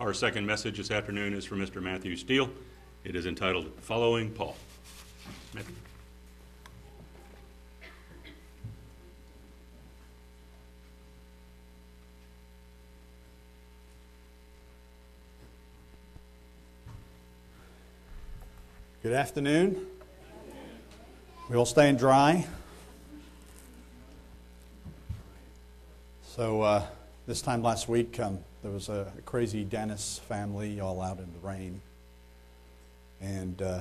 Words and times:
Our 0.00 0.14
second 0.14 0.46
message 0.46 0.78
this 0.78 0.90
afternoon 0.90 1.34
is 1.34 1.44
from 1.44 1.58
Mr. 1.58 1.82
Matthew 1.82 2.16
Steel. 2.16 2.48
It 3.04 3.14
is 3.14 3.26
entitled 3.26 3.70
Following 3.82 4.30
Paul. 4.30 4.56
Matthew. 5.52 5.74
Good 19.02 19.12
afternoon. 19.12 19.86
We 21.50 21.56
all 21.56 21.66
staying 21.66 21.96
dry? 21.96 22.46
So, 26.22 26.62
uh, 26.62 26.86
this 27.26 27.42
time 27.42 27.62
last 27.62 27.86
week, 27.86 28.18
um, 28.18 28.38
there 28.62 28.70
was 28.70 28.88
a, 28.88 29.12
a, 29.16 29.22
crazy 29.22 29.64
Dennis 29.64 30.20
family 30.28 30.80
all 30.80 31.00
out 31.00 31.18
in 31.18 31.32
the 31.32 31.46
rain. 31.46 31.80
And 33.20 33.60
uh, 33.60 33.80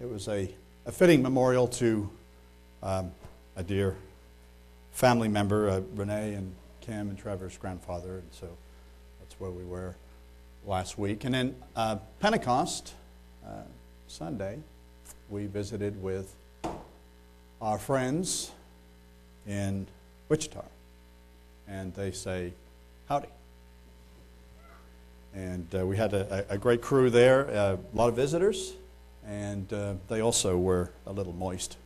it 0.00 0.10
was 0.10 0.28
a, 0.28 0.50
a, 0.84 0.92
fitting 0.92 1.22
memorial 1.22 1.68
to 1.68 2.10
um, 2.82 3.12
a 3.56 3.62
dear 3.62 3.96
family 4.92 5.28
member, 5.28 5.68
uh, 5.68 5.80
Renee 5.94 6.34
and 6.34 6.54
Kim 6.80 7.08
and 7.08 7.18
Trevor's 7.18 7.56
grandfather. 7.56 8.16
And 8.16 8.28
so 8.30 8.48
that's 9.20 9.38
where 9.40 9.50
we 9.50 9.64
were 9.64 9.96
last 10.66 10.98
week. 10.98 11.24
And 11.24 11.34
then 11.34 11.56
uh, 11.74 11.96
Pentecost. 12.20 12.94
Uh, 13.46 13.62
Sunday, 14.08 14.58
we 15.28 15.46
visited 15.46 16.00
with 16.00 16.34
our 17.60 17.78
friends 17.78 18.52
in 19.46 19.86
Wichita. 20.28 20.64
And 21.68 21.92
they 21.94 22.12
say, 22.12 22.52
Howdy. 23.08 23.28
And 25.36 25.66
uh, 25.74 25.86
we 25.86 25.98
had 25.98 26.14
a, 26.14 26.46
a, 26.48 26.56
great 26.56 26.80
crew 26.80 27.10
there, 27.10 27.46
uh, 27.50 27.76
a 27.76 27.96
lot 27.96 28.08
of 28.08 28.16
visitors, 28.16 28.72
and 29.26 29.70
uh, 29.70 29.92
they 30.08 30.22
also 30.22 30.56
were 30.56 30.90
a 31.06 31.12
little 31.12 31.34
moist 31.34 31.76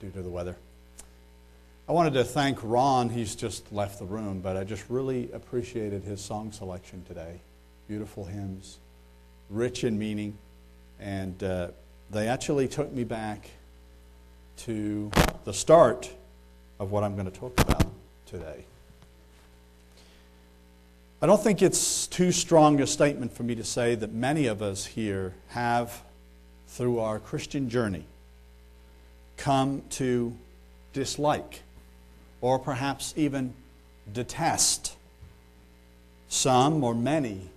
due 0.00 0.08
to 0.08 0.22
the 0.22 0.30
weather. 0.30 0.56
I 1.86 1.92
wanted 1.92 2.14
to 2.14 2.24
thank 2.24 2.60
Ron. 2.62 3.10
He's 3.10 3.36
just 3.36 3.70
left 3.74 3.98
the 3.98 4.06
room, 4.06 4.40
but 4.40 4.56
I 4.56 4.64
just 4.64 4.84
really 4.88 5.30
appreciated 5.32 6.02
his 6.02 6.22
song 6.22 6.50
selection 6.50 7.04
today. 7.06 7.40
Beautiful 7.88 8.24
hymns, 8.24 8.78
rich 9.50 9.84
in 9.84 9.98
meaning. 9.98 10.38
And 10.98 11.42
uh, 11.42 11.68
they 12.10 12.26
actually 12.26 12.68
took 12.68 12.90
me 12.90 13.04
back 13.04 13.50
to 14.58 15.10
the 15.44 15.52
start 15.52 16.10
of 16.80 16.90
what 16.90 17.04
I'm 17.04 17.16
going 17.16 17.30
to 17.30 17.38
talk 17.38 17.60
about 17.60 17.86
today. 18.24 18.64
I 21.22 21.26
don't 21.26 21.40
think 21.40 21.62
it's 21.62 22.08
too 22.08 22.32
strong 22.32 22.80
a 22.80 22.86
statement 22.86 23.32
for 23.32 23.44
me 23.44 23.54
to 23.54 23.62
say 23.62 23.94
that 23.94 24.12
many 24.12 24.48
of 24.48 24.60
us 24.60 24.84
here 24.84 25.34
have, 25.50 26.02
through 26.66 26.98
our 26.98 27.20
Christian 27.20 27.70
journey, 27.70 28.06
come 29.36 29.84
to 29.90 30.36
dislike 30.92 31.62
or 32.40 32.58
perhaps 32.58 33.14
even 33.16 33.54
detest 34.12 34.96
some 36.28 36.82
or 36.82 36.92
many 36.92 37.50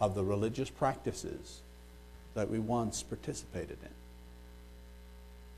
of 0.00 0.14
the 0.14 0.22
religious 0.22 0.70
practices 0.70 1.62
that 2.34 2.48
we 2.48 2.60
once 2.60 3.02
participated 3.02 3.78
in. 3.82 3.88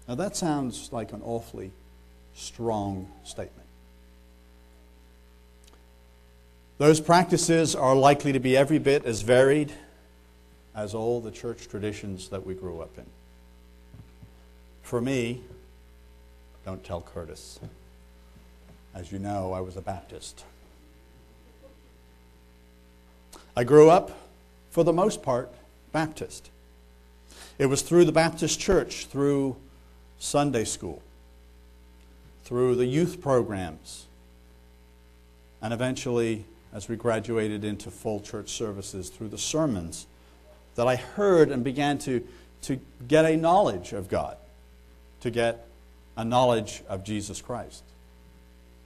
Now, 0.08 0.14
that 0.14 0.36
sounds 0.36 0.88
like 0.90 1.12
an 1.12 1.20
awfully 1.22 1.70
strong 2.34 3.10
statement. 3.24 3.65
Those 6.78 7.00
practices 7.00 7.74
are 7.74 7.94
likely 7.94 8.32
to 8.32 8.38
be 8.38 8.56
every 8.56 8.78
bit 8.78 9.06
as 9.06 9.22
varied 9.22 9.72
as 10.74 10.94
all 10.94 11.20
the 11.20 11.30
church 11.30 11.68
traditions 11.68 12.28
that 12.28 12.46
we 12.46 12.54
grew 12.54 12.80
up 12.80 12.98
in. 12.98 13.06
For 14.82 15.00
me, 15.00 15.40
don't 16.66 16.84
tell 16.84 17.00
Curtis. 17.00 17.58
As 18.94 19.10
you 19.10 19.18
know, 19.18 19.54
I 19.54 19.60
was 19.60 19.76
a 19.76 19.80
Baptist. 19.80 20.44
I 23.56 23.64
grew 23.64 23.88
up, 23.88 24.10
for 24.70 24.84
the 24.84 24.92
most 24.92 25.22
part, 25.22 25.50
Baptist. 25.92 26.50
It 27.58 27.66
was 27.66 27.80
through 27.80 28.04
the 28.04 28.12
Baptist 28.12 28.60
church, 28.60 29.06
through 29.06 29.56
Sunday 30.18 30.64
school, 30.64 31.00
through 32.44 32.74
the 32.74 32.84
youth 32.84 33.22
programs, 33.22 34.04
and 35.62 35.72
eventually, 35.72 36.44
as 36.76 36.90
we 36.90 36.94
graduated 36.94 37.64
into 37.64 37.90
full 37.90 38.20
church 38.20 38.50
services, 38.50 39.08
through 39.08 39.28
the 39.28 39.38
sermons, 39.38 40.06
that 40.74 40.86
I 40.86 40.96
heard 40.96 41.48
and 41.48 41.64
began 41.64 41.96
to, 42.00 42.22
to 42.62 42.78
get 43.08 43.24
a 43.24 43.34
knowledge 43.34 43.94
of 43.94 44.10
God, 44.10 44.36
to 45.22 45.30
get 45.30 45.66
a 46.18 46.24
knowledge 46.24 46.82
of 46.86 47.02
Jesus 47.02 47.40
Christ, 47.40 47.82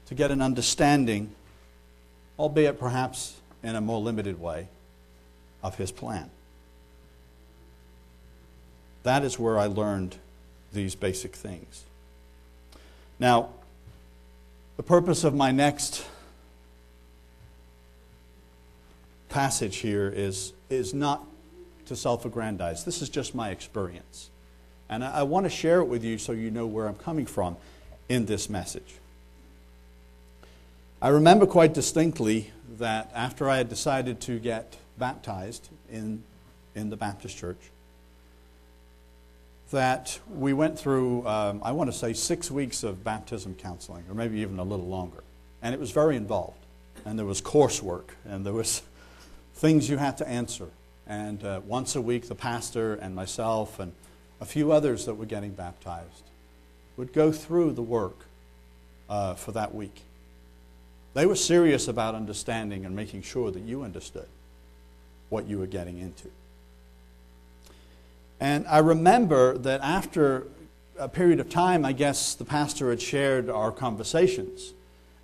to 0.07 0.15
get 0.15 0.31
an 0.31 0.41
understanding, 0.41 1.35
albeit 2.39 2.79
perhaps 2.79 3.35
in 3.65 3.75
a 3.75 3.81
more 3.81 4.01
limited 4.01 4.41
way, 4.41 4.69
of 5.61 5.75
His 5.75 5.91
plan. 5.91 6.31
That 9.03 9.25
is 9.25 9.37
where 9.37 9.59
I 9.59 9.67
learned 9.67 10.15
these 10.73 10.95
basic 10.95 11.35
things. 11.35 11.83
Now, 13.19 13.49
the 14.77 14.85
purpose 14.85 15.25
of 15.25 15.35
my 15.35 15.51
next 15.51 16.07
passage 19.31 19.77
here 19.77 20.13
is, 20.15 20.53
is 20.69 20.93
not 20.93 21.25
to 21.87 21.97
self 21.97 22.25
aggrandize. 22.25 22.85
This 22.85 23.01
is 23.01 23.09
just 23.09 23.35
my 23.35 23.51
experience. 23.51 24.31
And 24.89 25.03
I, 25.03 25.21
I 25.21 25.23
want 25.23 25.47
to 25.47 25.51
share 25.51 25.81
it 25.81 25.87
with 25.87 26.05
you 26.05 26.19
so 26.19 26.33
you 26.33 26.51
know 26.51 26.67
where 26.67 26.87
I'm 26.87 26.97
coming 26.97 27.27
from 27.27 27.57
in 28.09 28.27
this 28.27 28.51
message. 28.51 28.95
I 31.01 31.09
remember 31.09 31.47
quite 31.47 31.73
distinctly 31.73 32.51
that 32.79 33.11
after 33.15 33.49
I 33.49 33.57
had 33.57 33.69
decided 33.69 34.21
to 34.23 34.39
get 34.39 34.77
baptized 34.99 35.71
in, 35.91 36.23
in 36.75 36.91
the 36.91 36.97
Baptist 36.97 37.39
church, 37.39 37.71
that 39.71 40.19
we 40.29 40.53
went 40.53 40.79
through, 40.79 41.27
um, 41.27 41.61
I 41.65 41.73
want 41.73 41.91
to 41.91 41.97
say, 41.97 42.13
six 42.13 42.51
weeks 42.51 42.83
of 42.83 43.03
baptism 43.05 43.55
counseling, 43.55 44.05
or 44.09 44.15
maybe 44.15 44.41
even 44.41 44.59
a 44.59 44.65
little 44.65 44.87
longer. 44.87 45.23
And 45.63 45.73
it 45.73 45.81
was 45.81 45.93
very 45.93 46.17
involved. 46.17 46.59
And 47.05 47.19
there 47.19 47.27
was 47.27 47.41
coursework, 47.41 48.11
and 48.27 48.45
there 48.45 48.53
was 48.53 48.83
things 49.61 49.91
you 49.91 49.99
had 49.99 50.17
to 50.17 50.27
answer. 50.27 50.69
And 51.07 51.45
uh, 51.45 51.61
once 51.67 51.95
a 51.95 52.01
week, 52.01 52.29
the 52.29 52.35
pastor 52.35 52.95
and 52.95 53.15
myself 53.15 53.79
and 53.79 53.93
a 54.41 54.47
few 54.47 54.73
others 54.73 55.05
that 55.05 55.15
were 55.15 55.27
getting 55.27 55.51
baptized 55.51 56.25
would 56.97 57.13
go 57.13 57.31
through 57.31 57.73
the 57.73 57.83
work 57.83 58.25
uh, 59.11 59.35
for 59.35 59.53
that 59.53 59.75
week. 59.75 60.03
They 61.13 61.27
were 61.27 61.37
serious 61.37 61.89
about 61.89 62.15
understanding 62.15 62.87
and 62.87 62.97
making 62.97 63.23
sure 63.23 63.51
that 63.51 63.61
you 63.61 63.83
understood 63.83 64.29
what 65.29 65.47
you 65.47 65.59
were 65.59 65.67
getting 65.67 65.99
into. 65.99 66.31
And 68.41 68.67
I 68.67 68.79
remember 68.79 69.59
that 69.59 69.83
after 69.83 70.47
a 70.99 71.09
period 71.09 71.39
of 71.39 71.51
time, 71.51 71.85
I 71.85 71.93
guess 71.93 72.35
the 72.35 72.47
pastor 72.47 72.89
had 72.89 73.03
shared 73.03 73.51
our 73.51 73.73
conversations 73.73 74.73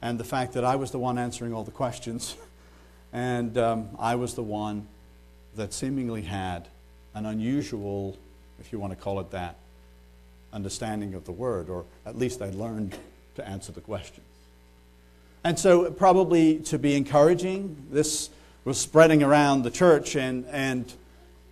and 0.03 0.20
the 0.20 0.24
fact 0.24 0.53
that 0.53 0.64
I 0.64 0.76
was 0.76 0.91
the 0.91 0.98
one 0.98 1.16
answering 1.16 1.54
all 1.54 1.64
the 1.64 1.70
questions, 1.70 2.36
and 3.12 3.56
um, 3.56 3.89
I 3.99 4.15
was 4.15 4.34
the 4.34 4.43
one 4.43 4.87
that 5.56 5.72
seemingly 5.72 6.22
had 6.22 6.69
an 7.15 7.27
unusual, 7.27 8.17
if 8.61 8.72
you 8.72 8.78
want 8.78 8.93
to 8.93 8.97
call 8.97 9.21
it 9.21 9.31
that, 9.31 9.56
understanding 10.53 11.15
of 11.15 11.25
the 11.25 11.33
word, 11.33 11.69
or 11.69 11.84
at 12.05 12.16
least 12.16 12.43
I 12.43 12.50
learned 12.50 12.97
to 13.37 13.47
answer 13.47 13.72
the 13.72 13.81
questions. 13.81 14.27
And 15.45 15.59
so, 15.59 15.91
probably 15.91 16.59
to 16.61 16.78
be 16.78 16.97
encouraging, 16.97 17.87
this 17.91 18.31
was 18.65 18.78
spreading 18.78 19.22
around 19.22 19.63
the 19.63 19.71
church, 19.71 20.16
and, 20.16 20.45
and 20.47 20.92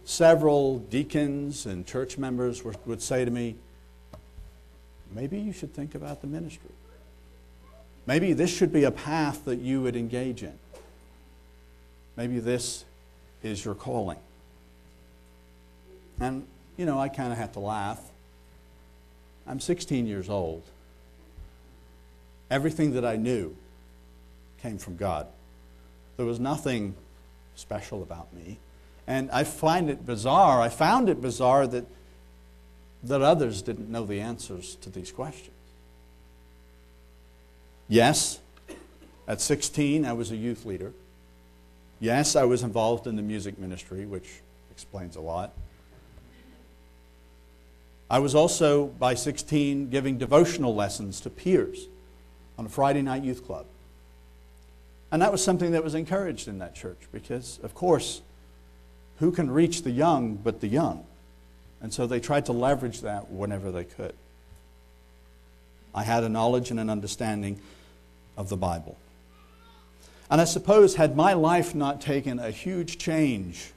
several 0.05 0.81
deacons 0.81 1.65
and 1.67 1.87
church 1.87 2.19
members 2.19 2.65
were, 2.65 2.75
would 2.87 3.01
say 3.01 3.25
to 3.25 3.31
me, 3.31 3.55
maybe 5.13 5.39
you 5.39 5.53
should 5.53 5.73
think 5.73 5.95
about 5.95 6.21
the 6.21 6.27
ministry. 6.27 6.71
Maybe 8.07 8.33
this 8.33 8.55
should 8.55 8.73
be 8.73 8.85
a 8.85 8.91
path 8.91 9.45
that 9.45 9.61
you 9.61 9.81
would 9.83 9.97
engage 9.97 10.43
in. 10.43 10.59
Maybe 12.17 12.39
this 12.39 12.85
is 13.43 13.65
your 13.65 13.75
calling. 13.75 14.19
And, 16.21 16.47
you 16.77 16.87
know, 16.87 16.99
I 16.99 17.09
kind 17.09 17.33
of 17.33 17.39
have 17.39 17.53
to 17.53 17.61
laugh. 17.61 18.01
I'm 19.47 19.61
16 19.61 20.07
years 20.07 20.29
old. 20.29 20.63
Everything 22.51 22.93
that 22.93 23.05
I 23.05 23.17
knew 23.17 23.57
came 24.63 24.79
from 24.79 24.97
God. 24.97 25.27
There 26.17 26.27
was 26.27 26.39
nothing 26.39 26.95
special 27.57 28.03
about 28.03 28.33
me. 28.33 28.59
And 29.07 29.31
I 29.31 29.45
find 29.45 29.91
it 29.91 30.07
bizarre, 30.07 30.61
I 30.61 30.69
found 30.69 31.09
it 31.09 31.21
bizarre 31.21 31.67
that, 31.67 31.85
that 33.03 33.21
others 33.21 33.61
didn't 33.61 33.91
know 33.91 34.07
the 34.07 34.21
answers 34.21 34.77
to 34.77 34.89
these 34.89 35.13
questions. 35.13 35.51
Yes, 37.87 38.41
at 39.29 39.41
16, 39.43 40.07
I 40.07 40.15
was 40.15 40.31
a 40.31 40.37
youth 40.37 40.65
leader. 40.65 40.93
Yes, 42.05 42.37
I 42.37 42.45
was 42.45 42.63
involved 42.63 43.07
in 43.07 43.17
the 43.17 43.23
music 43.23 43.59
ministry, 43.59 44.05
which 44.05 44.29
explains 44.71 45.17
a 45.17 45.23
lot. 45.23 45.55
I 48.11 48.19
was 48.19 48.35
also, 48.35 48.89
by 48.89 49.15
16, 49.15 49.89
giving 49.89 50.19
devotional 50.19 50.75
lessons 50.75 51.19
to 51.23 51.31
peers 51.31 51.89
on 52.59 52.67
a 52.67 52.69
Friday 52.69 53.01
night 53.01 53.25
youth 53.25 53.47
club. 53.47 53.65
And 55.11 55.23
that 55.23 55.33
was 55.33 55.43
something 55.43 55.71
that 55.71 55.83
was 55.83 55.95
encouraged 55.95 56.47
in 56.47 56.59
that 56.59 56.75
church 56.75 56.99
because, 57.11 57.59
of 57.63 57.75
course, 57.75 58.21
who 59.19 59.33
can 59.33 59.51
reach 59.51 59.81
the 59.81 59.91
young 59.91 60.35
but 60.35 60.61
the 60.61 60.69
young? 60.69 61.07
And 61.81 61.91
so 61.91 62.07
they 62.07 62.21
tried 62.21 62.45
to 62.47 62.53
leverage 62.53 63.01
that 63.01 63.31
whenever 63.31 63.73
they 63.73 63.85
could. 63.85 64.15
I 65.95 66.03
had 66.03 66.23
a 66.23 66.29
knowledge 66.29 66.71
and 66.71 66.79
an 66.79 66.91
understanding 66.91 67.63
of 68.37 68.51
the 68.51 68.59
Bible. 68.59 68.99
And 70.35 70.41
I 70.41 70.47
suppose, 70.47 70.97
had 70.97 71.15
my 71.15 71.33
life 71.33 71.77
not 71.77 72.01
taken 72.01 72.41
a 72.41 72.51
huge 72.51 72.99
change 72.99 73.71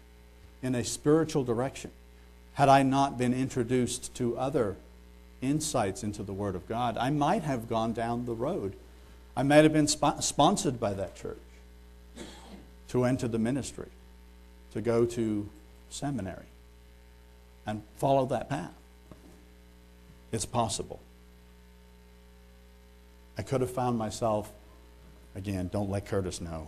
in 0.63 0.73
a 0.73 0.83
spiritual 0.83 1.43
direction, 1.43 1.91
had 2.55 2.67
I 2.67 2.81
not 2.81 3.15
been 3.15 3.31
introduced 3.31 4.15
to 4.15 4.35
other 4.39 4.75
insights 5.39 6.01
into 6.01 6.23
the 6.23 6.33
Word 6.33 6.55
of 6.55 6.67
God, 6.67 6.97
I 6.97 7.11
might 7.11 7.43
have 7.43 7.69
gone 7.69 7.93
down 7.93 8.25
the 8.25 8.33
road. 8.33 8.73
I 9.35 9.43
might 9.43 9.65
have 9.65 9.73
been 9.73 9.85
sp- 9.85 10.17
sponsored 10.21 10.79
by 10.79 10.95
that 10.95 11.15
church 11.15 11.37
to 12.87 13.03
enter 13.03 13.27
the 13.27 13.37
ministry, 13.37 13.89
to 14.73 14.81
go 14.81 15.05
to 15.05 15.47
seminary, 15.91 16.47
and 17.67 17.83
follow 17.97 18.25
that 18.25 18.49
path. 18.49 18.73
It's 20.31 20.47
possible. 20.47 21.01
I 23.37 23.43
could 23.43 23.61
have 23.61 23.69
found 23.69 23.99
myself, 23.99 24.51
again, 25.37 25.69
don't 25.71 25.89
let 25.89 26.05
Curtis 26.07 26.41
know, 26.41 26.67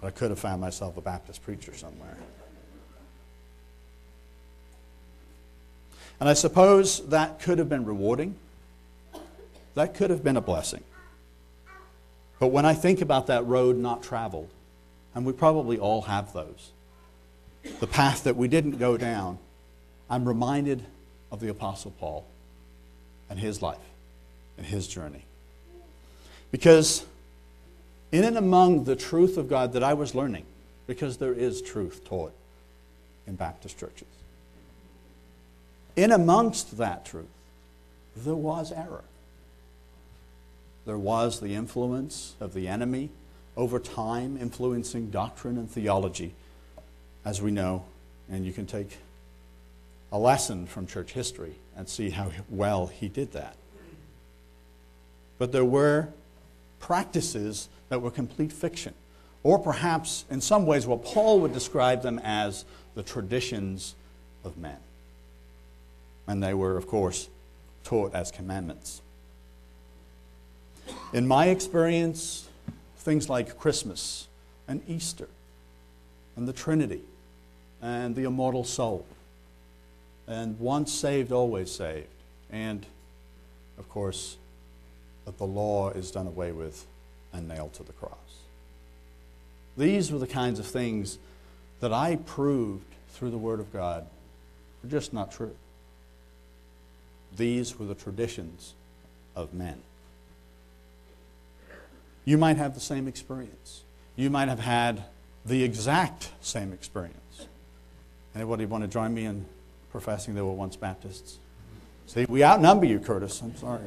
but 0.00 0.08
I 0.08 0.10
could 0.10 0.30
have 0.30 0.38
found 0.38 0.60
myself 0.60 0.96
a 0.96 1.00
Baptist 1.00 1.42
preacher 1.42 1.72
somewhere. 1.74 2.16
And 6.18 6.28
I 6.28 6.34
suppose 6.34 7.06
that 7.08 7.40
could 7.40 7.58
have 7.58 7.68
been 7.68 7.84
rewarding. 7.84 8.34
That 9.74 9.94
could 9.94 10.10
have 10.10 10.24
been 10.24 10.36
a 10.36 10.40
blessing. 10.40 10.82
But 12.40 12.48
when 12.48 12.66
I 12.66 12.74
think 12.74 13.00
about 13.00 13.28
that 13.28 13.46
road 13.46 13.76
not 13.76 14.02
traveled, 14.02 14.50
and 15.14 15.24
we 15.24 15.32
probably 15.32 15.78
all 15.78 16.02
have 16.02 16.32
those, 16.32 16.72
the 17.80 17.86
path 17.86 18.24
that 18.24 18.36
we 18.36 18.48
didn't 18.48 18.78
go 18.78 18.96
down, 18.96 19.38
I'm 20.10 20.26
reminded 20.26 20.84
of 21.30 21.40
the 21.40 21.48
Apostle 21.48 21.92
Paul 21.98 22.26
and 23.28 23.38
his 23.38 23.62
life 23.62 23.78
and 24.56 24.66
his 24.66 24.86
journey. 24.88 25.24
Because 26.50 27.04
in 28.12 28.24
and 28.24 28.36
among 28.36 28.84
the 28.84 28.96
truth 28.96 29.36
of 29.36 29.48
God 29.48 29.72
that 29.72 29.82
I 29.82 29.94
was 29.94 30.14
learning, 30.14 30.44
because 30.86 31.16
there 31.16 31.34
is 31.34 31.60
truth 31.62 32.04
taught 32.04 32.32
in 33.26 33.36
Baptist 33.36 33.78
churches, 33.78 34.06
in 35.96 36.12
amongst 36.12 36.78
that 36.78 37.04
truth, 37.04 37.26
there 38.16 38.34
was 38.34 38.72
error. 38.72 39.04
There 40.84 40.98
was 40.98 41.40
the 41.40 41.54
influence 41.54 42.34
of 42.40 42.54
the 42.54 42.68
enemy 42.68 43.10
over 43.56 43.78
time, 43.78 44.38
influencing 44.40 45.10
doctrine 45.10 45.58
and 45.58 45.70
theology, 45.70 46.34
as 47.24 47.42
we 47.42 47.50
know, 47.50 47.84
and 48.30 48.46
you 48.46 48.52
can 48.52 48.66
take 48.66 48.98
a 50.12 50.18
lesson 50.18 50.66
from 50.66 50.86
church 50.86 51.12
history 51.12 51.54
and 51.76 51.88
see 51.88 52.10
how 52.10 52.30
well 52.48 52.86
he 52.86 53.08
did 53.08 53.32
that. 53.32 53.56
But 55.38 55.52
there 55.52 55.64
were 55.64 56.08
practices 56.78 57.68
that 57.88 58.00
were 58.00 58.10
complete 58.10 58.52
fiction, 58.52 58.94
or 59.42 59.58
perhaps 59.58 60.24
in 60.30 60.40
some 60.40 60.66
ways 60.66 60.86
what 60.86 61.04
Paul 61.04 61.40
would 61.40 61.52
describe 61.52 62.02
them 62.02 62.20
as 62.22 62.64
the 62.94 63.02
traditions 63.02 63.94
of 64.44 64.56
men. 64.56 64.78
And 66.26 66.42
they 66.42 66.54
were, 66.54 66.76
of 66.76 66.86
course, 66.86 67.28
taught 67.84 68.14
as 68.14 68.30
commandments. 68.30 69.02
In 71.12 71.26
my 71.26 71.46
experience, 71.46 72.48
things 72.98 73.28
like 73.28 73.58
Christmas 73.58 74.26
and 74.66 74.82
Easter 74.88 75.28
and 76.36 76.48
the 76.48 76.52
Trinity 76.52 77.02
and 77.80 78.16
the 78.16 78.24
immortal 78.24 78.64
soul 78.64 79.06
and 80.26 80.58
once 80.58 80.92
saved, 80.92 81.30
always 81.30 81.70
saved, 81.70 82.08
and, 82.50 82.84
of 83.78 83.88
course, 83.88 84.36
that 85.24 85.38
the 85.38 85.46
law 85.46 85.90
is 85.90 86.10
done 86.10 86.26
away 86.26 86.52
with 86.52 86.84
and 87.32 87.48
nailed 87.48 87.74
to 87.74 87.82
the 87.82 87.92
cross. 87.92 88.12
These 89.76 90.10
were 90.10 90.18
the 90.18 90.26
kinds 90.26 90.58
of 90.58 90.66
things 90.66 91.18
that 91.80 91.92
I 91.92 92.16
proved 92.16 92.84
through 93.10 93.30
the 93.30 93.38
Word 93.38 93.60
of 93.60 93.72
God 93.72 94.06
were 94.82 94.88
just 94.88 95.12
not 95.12 95.32
true. 95.32 95.54
These 97.36 97.78
were 97.78 97.86
the 97.86 97.94
traditions 97.94 98.74
of 99.34 99.52
men. 99.52 99.82
You 102.24 102.38
might 102.38 102.56
have 102.56 102.74
the 102.74 102.80
same 102.80 103.06
experience. 103.06 103.82
You 104.16 104.30
might 104.30 104.48
have 104.48 104.60
had 104.60 105.04
the 105.44 105.62
exact 105.62 106.30
same 106.40 106.72
experience. 106.72 107.46
Anybody 108.34 108.66
want 108.66 108.82
to 108.84 108.88
join 108.88 109.14
me 109.14 109.26
in 109.26 109.46
professing 109.90 110.34
they 110.34 110.42
were 110.42 110.52
once 110.52 110.76
Baptists? 110.76 111.38
See, 112.06 112.24
we 112.28 112.42
outnumber 112.42 112.86
you, 112.86 112.98
Curtis. 112.98 113.40
I'm 113.42 113.56
sorry. 113.56 113.80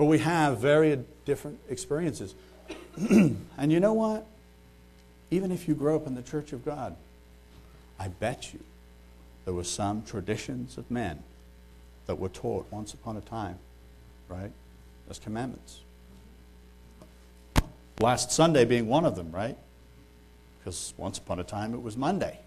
But 0.00 0.06
we 0.06 0.20
have 0.20 0.56
very 0.56 0.98
different 1.26 1.58
experiences. 1.68 2.34
and 3.10 3.70
you 3.70 3.80
know 3.80 3.92
what? 3.92 4.26
Even 5.30 5.52
if 5.52 5.68
you 5.68 5.74
grew 5.74 5.94
up 5.94 6.06
in 6.06 6.14
the 6.14 6.22
church 6.22 6.54
of 6.54 6.64
God, 6.64 6.96
I 7.98 8.08
bet 8.08 8.54
you 8.54 8.60
there 9.44 9.52
were 9.52 9.62
some 9.62 10.02
traditions 10.02 10.78
of 10.78 10.90
men 10.90 11.22
that 12.06 12.18
were 12.18 12.30
taught 12.30 12.64
once 12.70 12.94
upon 12.94 13.18
a 13.18 13.20
time, 13.20 13.58
right, 14.26 14.50
as 15.10 15.18
commandments. 15.18 15.80
Last 18.00 18.32
Sunday 18.32 18.64
being 18.64 18.86
one 18.86 19.04
of 19.04 19.16
them, 19.16 19.30
right? 19.30 19.58
Because 20.58 20.94
once 20.96 21.18
upon 21.18 21.40
a 21.40 21.44
time 21.44 21.74
it 21.74 21.82
was 21.82 21.98
Monday. 21.98 22.38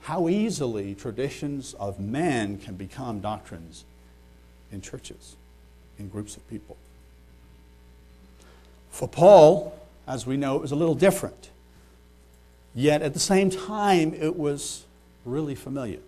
How 0.00 0.28
easily 0.28 0.94
traditions 0.94 1.72
of 1.80 1.98
men 1.98 2.58
can 2.58 2.74
become 2.74 3.20
doctrines 3.20 3.86
in 4.70 4.82
churches 4.82 5.36
in 5.98 6.08
groups 6.08 6.36
of 6.36 6.48
people. 6.48 6.76
For 8.90 9.08
Paul, 9.08 9.78
as 10.06 10.26
we 10.26 10.36
know, 10.36 10.56
it 10.56 10.62
was 10.62 10.72
a 10.72 10.76
little 10.76 10.94
different. 10.94 11.50
Yet 12.74 13.02
at 13.02 13.14
the 13.14 13.20
same 13.20 13.50
time, 13.50 14.14
it 14.14 14.36
was 14.36 14.84
really 15.24 15.54
familiar. 15.54 16.00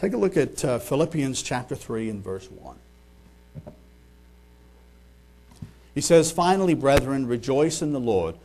Take 0.00 0.12
a 0.12 0.16
look 0.16 0.36
at 0.36 0.64
uh, 0.64 0.78
Philippians 0.78 1.42
chapter 1.42 1.74
3 1.74 2.10
and 2.10 2.22
verse 2.22 2.50
1. 2.50 2.76
He 5.96 6.02
says, 6.02 6.30
Finally, 6.30 6.74
brethren, 6.74 7.26
rejoice 7.26 7.80
in 7.80 7.94
the 7.94 8.00
Lord. 8.00 8.36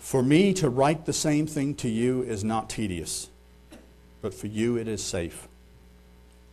For 0.00 0.24
me 0.24 0.52
to 0.54 0.68
write 0.68 1.06
the 1.06 1.12
same 1.12 1.46
thing 1.46 1.76
to 1.76 1.88
you 1.88 2.22
is 2.22 2.42
not 2.42 2.68
tedious, 2.68 3.28
but 4.20 4.34
for 4.34 4.48
you 4.48 4.76
it 4.76 4.88
is 4.88 5.04
safe. 5.04 5.46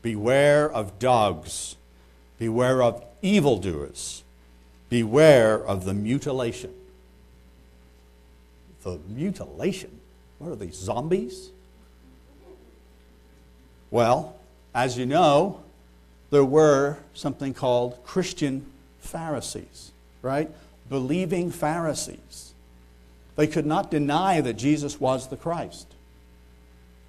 Beware 0.02 0.72
of 0.72 1.00
dogs. 1.00 1.76
Beware 2.40 2.82
of 2.82 3.04
evildoers. 3.22 4.24
Beware 4.90 5.64
of 5.64 5.86
the 5.86 5.94
mutilation. 5.94 6.74
The 8.84 9.00
mutilation? 9.08 10.00
What 10.40 10.52
are 10.52 10.56
these, 10.56 10.76
zombies? 10.76 11.52
Well, 13.92 14.36
as 14.74 14.98
you 14.98 15.06
know, 15.06 15.62
there 16.32 16.46
were 16.46 16.98
something 17.14 17.54
called 17.54 18.04
Christian 18.06 18.66
Pharisees, 19.00 19.92
right? 20.22 20.50
Believing 20.90 21.52
Pharisees. 21.52 22.54
They 23.36 23.48
could 23.48 23.66
not 23.66 23.92
deny 23.92 24.42
that 24.42 24.54
Jesus 24.54 25.00
was 25.00 25.28
the 25.28 25.38
Christ. 25.38 25.94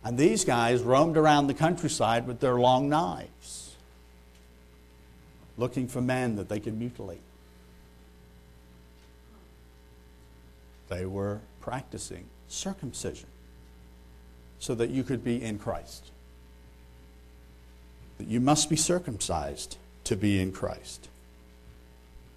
And 0.04 0.18
these 0.18 0.44
guys 0.44 0.82
roamed 0.82 1.16
around 1.16 1.46
the 1.46 1.54
countryside 1.54 2.26
with 2.26 2.40
their 2.40 2.56
long 2.58 2.88
knives, 2.88 3.76
looking 5.56 5.86
for 5.86 6.00
men 6.00 6.36
that 6.36 6.48
they 6.48 6.58
could 6.58 6.78
mutilate. 6.78 7.20
They 10.88 11.06
were 11.06 11.40
practicing 11.60 12.26
circumcision 12.48 13.28
so 14.58 14.74
that 14.74 14.90
you 14.90 15.04
could 15.04 15.24
be 15.24 15.42
in 15.42 15.58
Christ. 15.58 16.10
That 18.18 18.26
you 18.26 18.40
must 18.40 18.68
be 18.68 18.76
circumcised 18.76 19.78
to 20.04 20.16
be 20.16 20.40
in 20.40 20.52
Christ. 20.52 21.08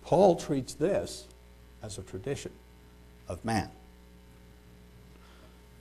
Paul 0.04 0.36
treats 0.36 0.74
this 0.76 1.26
as 1.82 1.98
a 1.98 2.04
tradition 2.04 2.52
of 3.28 3.44
man. 3.44 3.70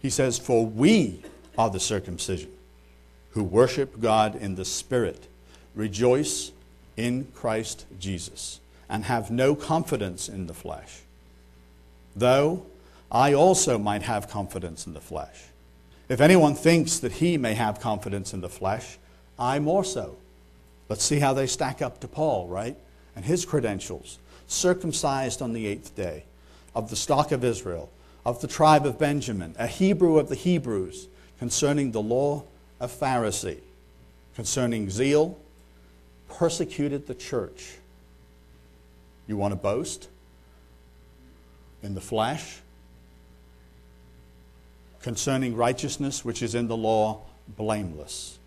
He 0.00 0.10
says, 0.10 0.38
For 0.38 0.66
we 0.66 1.22
are 1.56 1.70
the 1.70 1.80
circumcision, 1.80 2.50
who 3.30 3.42
worship 3.42 4.00
God 4.00 4.34
in 4.36 4.54
the 4.54 4.64
Spirit, 4.64 5.28
rejoice 5.74 6.52
in 6.96 7.28
Christ 7.34 7.86
Jesus, 7.98 8.60
and 8.88 9.04
have 9.04 9.30
no 9.30 9.54
confidence 9.54 10.28
in 10.28 10.46
the 10.46 10.54
flesh. 10.54 11.00
Though 12.14 12.66
I 13.10 13.32
also 13.32 13.78
might 13.78 14.02
have 14.02 14.28
confidence 14.28 14.86
in 14.86 14.94
the 14.94 15.00
flesh. 15.00 15.44
If 16.08 16.20
anyone 16.20 16.54
thinks 16.54 16.98
that 16.98 17.12
he 17.12 17.38
may 17.38 17.54
have 17.54 17.80
confidence 17.80 18.34
in 18.34 18.40
the 18.40 18.48
flesh, 18.48 18.98
I 19.38 19.58
more 19.58 19.84
so. 19.84 20.16
Let's 20.88 21.04
see 21.04 21.18
how 21.18 21.32
they 21.32 21.46
stack 21.46 21.80
up 21.80 22.00
to 22.00 22.08
Paul, 22.08 22.48
right? 22.48 22.76
And 23.16 23.24
his 23.24 23.44
credentials. 23.44 24.18
Circumcised 24.46 25.40
on 25.40 25.52
the 25.52 25.66
eighth 25.66 25.96
day, 25.96 26.24
of 26.74 26.90
the 26.90 26.96
stock 26.96 27.32
of 27.32 27.44
Israel, 27.44 27.90
of 28.26 28.40
the 28.40 28.48
tribe 28.48 28.84
of 28.84 28.98
Benjamin, 28.98 29.54
a 29.58 29.66
Hebrew 29.66 30.18
of 30.18 30.28
the 30.28 30.34
Hebrews, 30.34 31.08
concerning 31.38 31.92
the 31.92 32.02
law 32.02 32.44
of 32.80 32.92
Pharisee, 32.92 33.60
concerning 34.34 34.90
zeal, 34.90 35.38
persecuted 36.28 37.06
the 37.06 37.14
church. 37.14 37.76
You 39.26 39.36
want 39.36 39.52
to 39.52 39.56
boast? 39.56 40.08
In 41.82 41.94
the 41.94 42.00
flesh? 42.00 42.60
Concerning 45.02 45.54
righteousness 45.54 46.24
which 46.24 46.42
is 46.42 46.54
in 46.54 46.68
the 46.68 46.76
law, 46.76 47.22
blameless. 47.48 48.38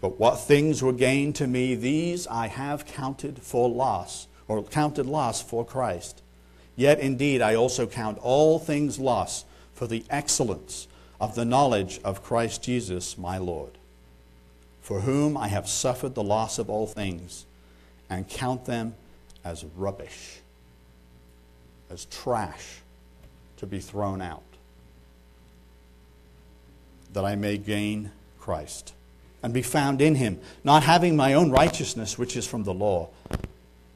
But 0.00 0.18
what 0.18 0.36
things 0.36 0.82
were 0.82 0.92
gained 0.92 1.36
to 1.36 1.46
me, 1.46 1.74
these 1.74 2.26
I 2.26 2.48
have 2.48 2.86
counted 2.86 3.40
for 3.40 3.68
loss, 3.68 4.26
or 4.48 4.62
counted 4.62 5.06
loss 5.06 5.42
for 5.42 5.64
Christ. 5.64 6.22
Yet 6.76 7.00
indeed 7.00 7.40
I 7.40 7.54
also 7.54 7.86
count 7.86 8.18
all 8.18 8.58
things 8.58 8.98
loss 8.98 9.44
for 9.72 9.86
the 9.86 10.04
excellence 10.10 10.86
of 11.20 11.34
the 11.34 11.44
knowledge 11.44 12.00
of 12.04 12.22
Christ 12.22 12.62
Jesus 12.62 13.16
my 13.16 13.38
Lord, 13.38 13.72
for 14.80 15.00
whom 15.00 15.36
I 15.36 15.48
have 15.48 15.68
suffered 15.68 16.14
the 16.14 16.22
loss 16.22 16.58
of 16.58 16.68
all 16.68 16.86
things, 16.86 17.46
and 18.08 18.28
count 18.28 18.66
them 18.66 18.94
as 19.44 19.64
rubbish, 19.76 20.38
as 21.90 22.04
trash 22.06 22.80
to 23.56 23.66
be 23.66 23.80
thrown 23.80 24.20
out, 24.20 24.42
that 27.12 27.24
I 27.24 27.34
may 27.34 27.56
gain 27.56 28.10
Christ 28.38 28.92
and 29.42 29.52
be 29.52 29.62
found 29.62 30.02
in 30.02 30.16
him, 30.16 30.40
not 30.64 30.82
having 30.82 31.16
my 31.16 31.34
own 31.34 31.50
righteousness, 31.50 32.18
which 32.18 32.36
is 32.36 32.46
from 32.46 32.64
the 32.64 32.74
law, 32.74 33.08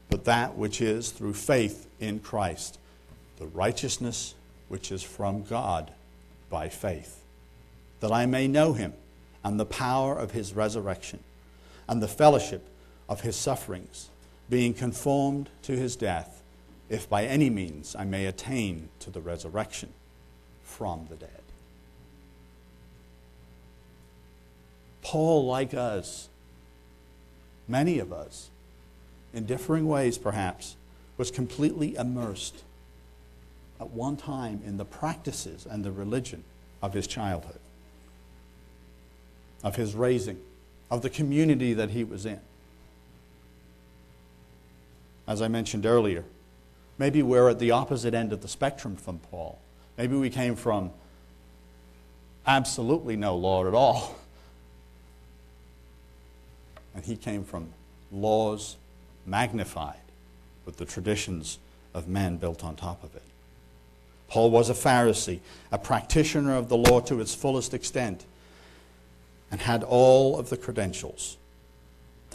but 0.09 0.25
that 0.25 0.55
which 0.55 0.81
is 0.81 1.11
through 1.11 1.33
faith 1.33 1.87
in 1.99 2.19
Christ, 2.19 2.79
the 3.37 3.47
righteousness 3.47 4.33
which 4.67 4.91
is 4.91 5.03
from 5.03 5.43
God 5.43 5.91
by 6.51 6.69
faith, 6.69 7.23
that 8.01 8.11
I 8.11 8.27
may 8.27 8.47
know 8.47 8.73
him 8.73 8.93
and 9.43 9.59
the 9.59 9.65
power 9.65 10.15
of 10.15 10.31
his 10.31 10.53
resurrection 10.53 11.19
and 11.87 11.99
the 12.03 12.07
fellowship 12.07 12.67
of 13.09 13.21
his 13.21 13.35
sufferings, 13.35 14.09
being 14.49 14.73
conformed 14.73 15.49
to 15.63 15.71
his 15.71 15.95
death, 15.95 16.43
if 16.89 17.09
by 17.09 17.25
any 17.25 17.49
means 17.49 17.95
I 17.97 18.03
may 18.03 18.27
attain 18.27 18.89
to 18.99 19.09
the 19.09 19.21
resurrection 19.21 19.89
from 20.61 21.07
the 21.09 21.15
dead. 21.15 21.29
Paul, 25.01 25.45
like 25.45 25.73
us, 25.73 26.29
many 27.67 27.97
of 27.99 28.13
us, 28.13 28.49
in 29.33 29.45
differing 29.45 29.87
ways 29.87 30.17
perhaps, 30.17 30.75
was 31.17 31.31
completely 31.31 31.95
immersed 31.95 32.63
at 33.81 33.89
one 33.89 34.15
time 34.15 34.61
in 34.63 34.77
the 34.77 34.85
practices 34.85 35.65
and 35.69 35.83
the 35.83 35.91
religion 35.91 36.43
of 36.83 36.93
his 36.93 37.07
childhood, 37.07 37.59
of 39.63 39.75
his 39.75 39.95
raising, 39.95 40.39
of 40.91 41.01
the 41.01 41.09
community 41.09 41.73
that 41.73 41.89
he 41.89 42.03
was 42.03 42.27
in. 42.27 42.39
As 45.27 45.41
I 45.41 45.47
mentioned 45.47 45.87
earlier, 45.87 46.23
maybe 46.99 47.23
we're 47.23 47.49
at 47.49 47.57
the 47.57 47.71
opposite 47.71 48.13
end 48.13 48.31
of 48.31 48.41
the 48.41 48.47
spectrum 48.47 48.95
from 48.95 49.17
Paul. 49.17 49.57
Maybe 49.97 50.15
we 50.15 50.29
came 50.29 50.55
from 50.55 50.91
absolutely 52.45 53.15
no 53.15 53.35
law 53.35 53.67
at 53.67 53.73
all. 53.73 54.15
And 56.93 57.03
he 57.03 57.15
came 57.15 57.43
from 57.43 57.69
laws 58.11 58.77
magnified 59.25 59.95
with 60.65 60.77
the 60.77 60.85
traditions 60.85 61.57
of 61.95 62.07
men 62.07 62.37
built 62.37 62.63
on 62.63 62.75
top 62.75 63.03
of 63.03 63.15
it. 63.15 63.23
Paul 64.31 64.49
was 64.49 64.69
a 64.69 64.73
Pharisee, 64.73 65.41
a 65.73 65.77
practitioner 65.77 66.55
of 66.55 66.69
the 66.69 66.77
law 66.77 67.01
to 67.01 67.19
its 67.19 67.35
fullest 67.35 67.73
extent, 67.73 68.25
and 69.51 69.59
had 69.59 69.83
all 69.83 70.39
of 70.39 70.49
the 70.49 70.55
credentials. 70.55 71.35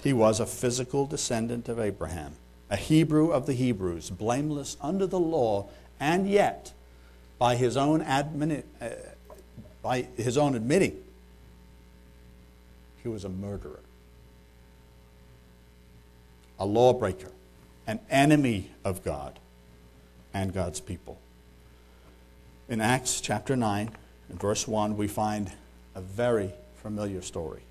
He 0.03 0.12
was 0.12 0.38
a 0.38 0.45
physical 0.45 1.07
descendant 1.07 1.71
of 1.71 1.81
Abraham, 1.81 2.35
a 2.69 2.76
Hebrew 2.76 3.31
of 3.31 3.47
the 3.47 3.55
Hebrews, 3.55 4.11
blameless 4.11 4.76
under 4.83 5.07
the 5.07 5.19
law, 5.19 5.71
and 5.99 6.29
yet, 6.29 6.75
by 7.38 7.57
his 7.57 7.79
own, 7.79 8.03
admini- 8.05 8.65
uh, 8.79 8.91
by 9.81 10.03
his 10.19 10.37
own 10.37 10.55
admitting, 10.55 11.03
he 13.03 13.09
was 13.09 13.25
a 13.25 13.31
murderer, 13.31 13.81
a 16.59 16.67
lawbreaker, 16.67 17.33
an 17.87 18.00
enemy 18.11 18.73
of 18.85 19.03
God 19.03 19.38
and 20.35 20.53
God's 20.53 20.81
people. 20.81 21.19
In 22.69 22.81
Acts 22.81 23.21
chapter 23.21 23.55
9, 23.55 23.91
in 24.29 24.39
verse 24.39 24.67
1, 24.67 24.97
we 24.97 25.07
find 25.07 25.53
a 25.95 26.01
very 26.01 26.51
familiar 26.83 27.23
story. 27.23 27.63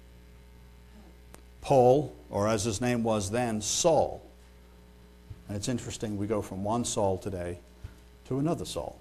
Paul, 1.60 2.16
or 2.30 2.48
as 2.48 2.64
his 2.64 2.80
name 2.80 3.04
was 3.04 3.30
then, 3.30 3.62
Saul. 3.62 4.22
And 5.48 5.58
it's 5.58 5.68
interesting, 5.68 6.18
we 6.18 6.28
go 6.28 6.42
from 6.42 6.64
one 6.64 6.86
Saul 6.86 7.18
today 7.18 7.60
to 8.30 8.40
another 8.40 8.64
Saul. 8.64 8.98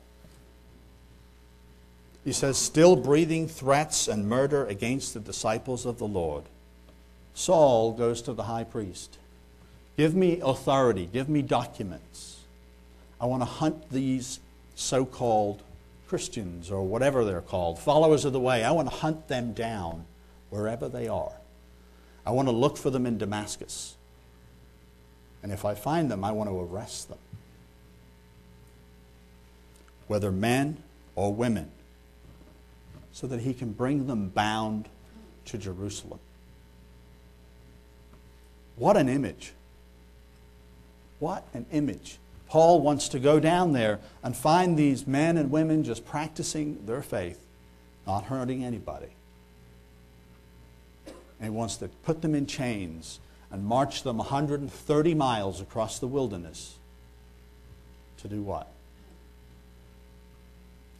He 2.25 2.33
says, 2.33 2.59
still 2.59 2.97
breathing 2.97 3.47
threats 3.47 4.09
and 4.09 4.29
murder 4.29 4.67
against 4.67 5.15
the 5.15 5.21
disciples 5.21 5.87
of 5.87 5.99
the 5.99 6.07
Lord. 6.07 6.45
Saul 7.35 7.93
goes 7.93 8.21
to 8.23 8.33
the 8.33 8.45
high 8.45 8.65
priest. 8.65 9.19
Give 9.97 10.15
me 10.15 10.41
authority, 10.41 11.09
give 11.13 11.29
me 11.29 11.43
documents. 11.43 12.41
I 13.21 13.27
want 13.27 13.43
to 13.43 13.47
hunt 13.47 13.91
these 13.91 14.41
so 14.75 15.05
called 15.05 15.63
Christians 16.09 16.71
or 16.71 16.85
whatever 16.85 17.25
they're 17.25 17.41
called, 17.41 17.79
followers 17.79 18.25
of 18.25 18.33
the 18.33 18.41
way. 18.41 18.63
I 18.63 18.71
want 18.71 18.89
to 18.89 18.95
hunt 18.95 19.29
them 19.29 19.53
down 19.53 20.05
wherever 20.51 20.89
they 20.89 21.09
are. 21.09 21.33
I 22.27 22.31
want 22.31 22.49
to 22.49 22.53
look 22.53 22.77
for 22.77 22.91
them 22.91 23.07
in 23.07 23.19
Damascus. 23.19 23.97
And 25.43 25.53
if 25.53 25.65
I 25.65 25.75
find 25.75 26.11
them, 26.11 26.25
I 26.25 26.33
want 26.33 26.49
to 26.49 26.59
arrest 26.59 27.09
them. 27.09 27.19
Whether 30.07 30.31
men 30.31 30.83
or 31.15 31.33
women, 31.33 31.71
so 33.13 33.27
that 33.27 33.41
he 33.41 33.55
can 33.55 33.73
bring 33.73 34.07
them 34.07 34.29
bound 34.29 34.89
to 35.47 35.59
Jerusalem. 35.59 36.19
What 38.77 38.97
an 38.97 39.09
image! 39.09 39.53
What 41.21 41.47
an 41.55 41.65
image. 41.71 42.19
Paul 42.49 42.81
wants 42.81 43.09
to 43.09 43.19
go 43.19 43.41
down 43.41 43.73
there 43.73 44.01
and 44.23 44.37
find 44.37 44.77
these 44.77 45.07
men 45.07 45.37
and 45.37 45.51
women 45.51 45.85
just 45.85 46.05
practicing 46.05 46.85
their 46.87 47.03
faith, 47.03 47.45
not 48.07 48.25
hurting 48.25 48.65
anybody. 48.65 49.11
And 51.07 51.45
he 51.45 51.51
wants 51.51 51.77
to 51.79 51.89
put 51.89 52.23
them 52.23 52.35
in 52.35 52.47
chains 52.47 53.19
and 53.51 53.65
march 53.65 54.03
them 54.03 54.19
130 54.19 55.15
miles 55.15 55.61
across 55.61 55.99
the 55.99 56.07
wilderness 56.07 56.77
to 58.19 58.29
do 58.29 58.43
what? 58.43 58.69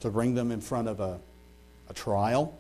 To 0.01 0.11
bring 0.11 0.35
them 0.35 0.53
in 0.53 0.61
front 0.61 0.89
of 0.89 1.01
a, 1.01 1.19
a 1.89 1.95
trial, 1.95 2.57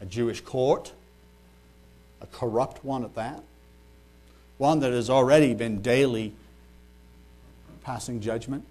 a 0.00 0.04
Jewish 0.04 0.40
court, 0.40 0.92
a 2.20 2.26
corrupt 2.26 2.84
one 2.84 3.04
at 3.04 3.14
that, 3.14 3.42
one 4.58 4.80
that 4.80 4.92
has 4.92 5.08
already 5.08 5.54
been 5.54 5.80
daily 5.80 6.34
passing 7.82 8.20
judgment 8.20 8.64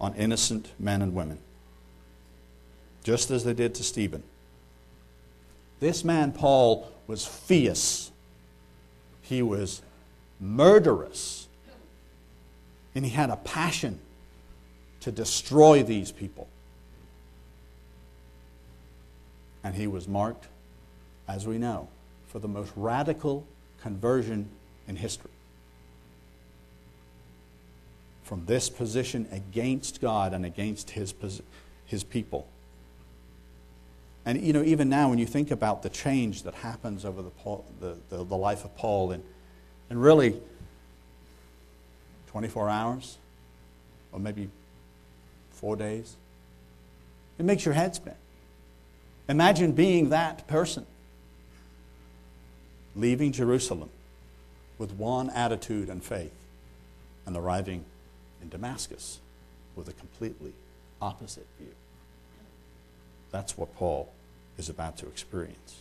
on 0.00 0.14
innocent 0.14 0.68
men 0.78 1.02
and 1.02 1.14
women, 1.14 1.38
just 3.04 3.30
as 3.30 3.44
they 3.44 3.52
did 3.52 3.74
to 3.74 3.82
Stephen. 3.82 4.22
This 5.78 6.04
man, 6.04 6.32
Paul, 6.32 6.90
was 7.06 7.26
fierce. 7.26 8.10
He 9.22 9.42
was 9.42 9.82
murderous. 10.38 11.48
And 12.94 13.04
he 13.04 13.10
had 13.10 13.30
a 13.30 13.36
passion 13.36 13.98
to 15.00 15.12
destroy 15.12 15.82
these 15.82 16.12
people. 16.12 16.48
And 19.62 19.74
he 19.74 19.86
was 19.86 20.08
marked, 20.08 20.48
as 21.28 21.46
we 21.46 21.58
know, 21.58 21.88
for 22.28 22.38
the 22.38 22.48
most 22.48 22.72
radical 22.74 23.46
conversion 23.80 24.48
in 24.88 24.96
history 24.96 25.30
from 28.30 28.46
this 28.46 28.70
position 28.70 29.26
against 29.32 30.00
God 30.00 30.32
and 30.34 30.46
against 30.46 30.90
his, 30.90 31.12
his 31.84 32.04
people. 32.04 32.46
And 34.24 34.40
you 34.40 34.52
know, 34.52 34.62
even 34.62 34.88
now, 34.88 35.08
when 35.08 35.18
you 35.18 35.26
think 35.26 35.50
about 35.50 35.82
the 35.82 35.88
change 35.88 36.44
that 36.44 36.54
happens 36.54 37.04
over 37.04 37.22
the, 37.22 37.30
the, 37.80 37.96
the, 38.08 38.16
the 38.22 38.36
life 38.36 38.64
of 38.64 38.76
Paul, 38.76 39.10
and, 39.10 39.24
and 39.90 40.00
really 40.00 40.40
24 42.28 42.68
hours, 42.68 43.18
or 44.12 44.20
maybe 44.20 44.48
four 45.50 45.74
days, 45.74 46.14
it 47.36 47.44
makes 47.44 47.64
your 47.64 47.74
head 47.74 47.96
spin. 47.96 48.14
Imagine 49.28 49.72
being 49.72 50.10
that 50.10 50.46
person, 50.46 50.86
leaving 52.94 53.32
Jerusalem 53.32 53.90
with 54.78 54.92
one 54.92 55.30
attitude 55.30 55.88
and 55.88 56.00
faith, 56.00 56.30
and 57.26 57.36
arriving 57.36 57.84
in 58.42 58.48
Damascus 58.48 59.20
with 59.76 59.88
a 59.88 59.92
completely 59.92 60.52
opposite 61.00 61.46
view. 61.58 61.74
That's 63.30 63.56
what 63.56 63.74
Paul 63.76 64.12
is 64.58 64.68
about 64.68 64.98
to 64.98 65.06
experience. 65.06 65.80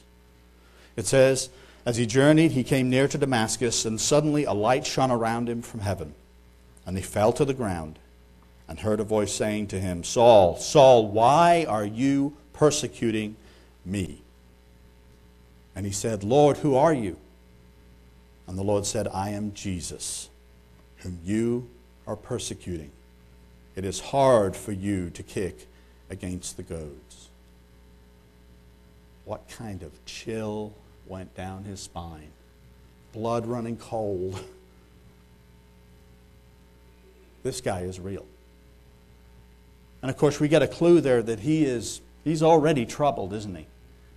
It 0.95 1.05
says, 1.05 1.49
As 1.85 1.97
he 1.97 2.05
journeyed, 2.05 2.51
he 2.51 2.63
came 2.63 2.89
near 2.89 3.07
to 3.07 3.17
Damascus, 3.17 3.85
and 3.85 3.99
suddenly 3.99 4.43
a 4.43 4.53
light 4.53 4.85
shone 4.85 5.11
around 5.11 5.49
him 5.49 5.61
from 5.61 5.81
heaven. 5.81 6.13
And 6.85 6.97
he 6.97 7.03
fell 7.03 7.33
to 7.33 7.45
the 7.45 7.53
ground 7.53 7.99
and 8.67 8.79
heard 8.79 8.99
a 8.99 9.03
voice 9.03 9.33
saying 9.33 9.67
to 9.67 9.79
him, 9.79 10.03
Saul, 10.03 10.57
Saul, 10.57 11.07
why 11.07 11.65
are 11.67 11.85
you 11.85 12.35
persecuting 12.53 13.35
me? 13.85 14.21
And 15.75 15.85
he 15.85 15.91
said, 15.91 16.23
Lord, 16.23 16.57
who 16.57 16.75
are 16.75 16.93
you? 16.93 17.17
And 18.47 18.57
the 18.57 18.63
Lord 18.63 18.85
said, 18.85 19.07
I 19.07 19.29
am 19.29 19.53
Jesus, 19.53 20.29
whom 20.97 21.19
you 21.23 21.69
are 22.09 22.15
persecuting. 22.15 22.89
It 23.75 23.85
is 23.85 23.99
hard 23.99 24.55
for 24.55 24.71
you 24.71 25.11
to 25.11 25.21
kick 25.21 25.67
against 26.09 26.57
the 26.57 26.63
goads. 26.63 27.29
What 29.25 29.47
kind 29.47 29.83
of 29.83 29.91
chill 30.05 30.73
went 31.05 31.35
down 31.35 31.65
his 31.65 31.79
spine? 31.79 32.31
Blood 33.13 33.45
running 33.45 33.77
cold. 33.77 34.43
This 37.43 37.61
guy 37.61 37.81
is 37.81 37.99
real. 37.99 38.25
And 40.01 40.09
of 40.09 40.17
course, 40.17 40.39
we 40.39 40.47
get 40.47 40.63
a 40.63 40.67
clue 40.67 40.99
there 40.99 41.21
that 41.21 41.41
he 41.41 41.63
is 41.63 42.01
he's 42.23 42.41
already 42.41 42.87
troubled, 42.87 43.33
isn't 43.33 43.55
he? 43.55 43.67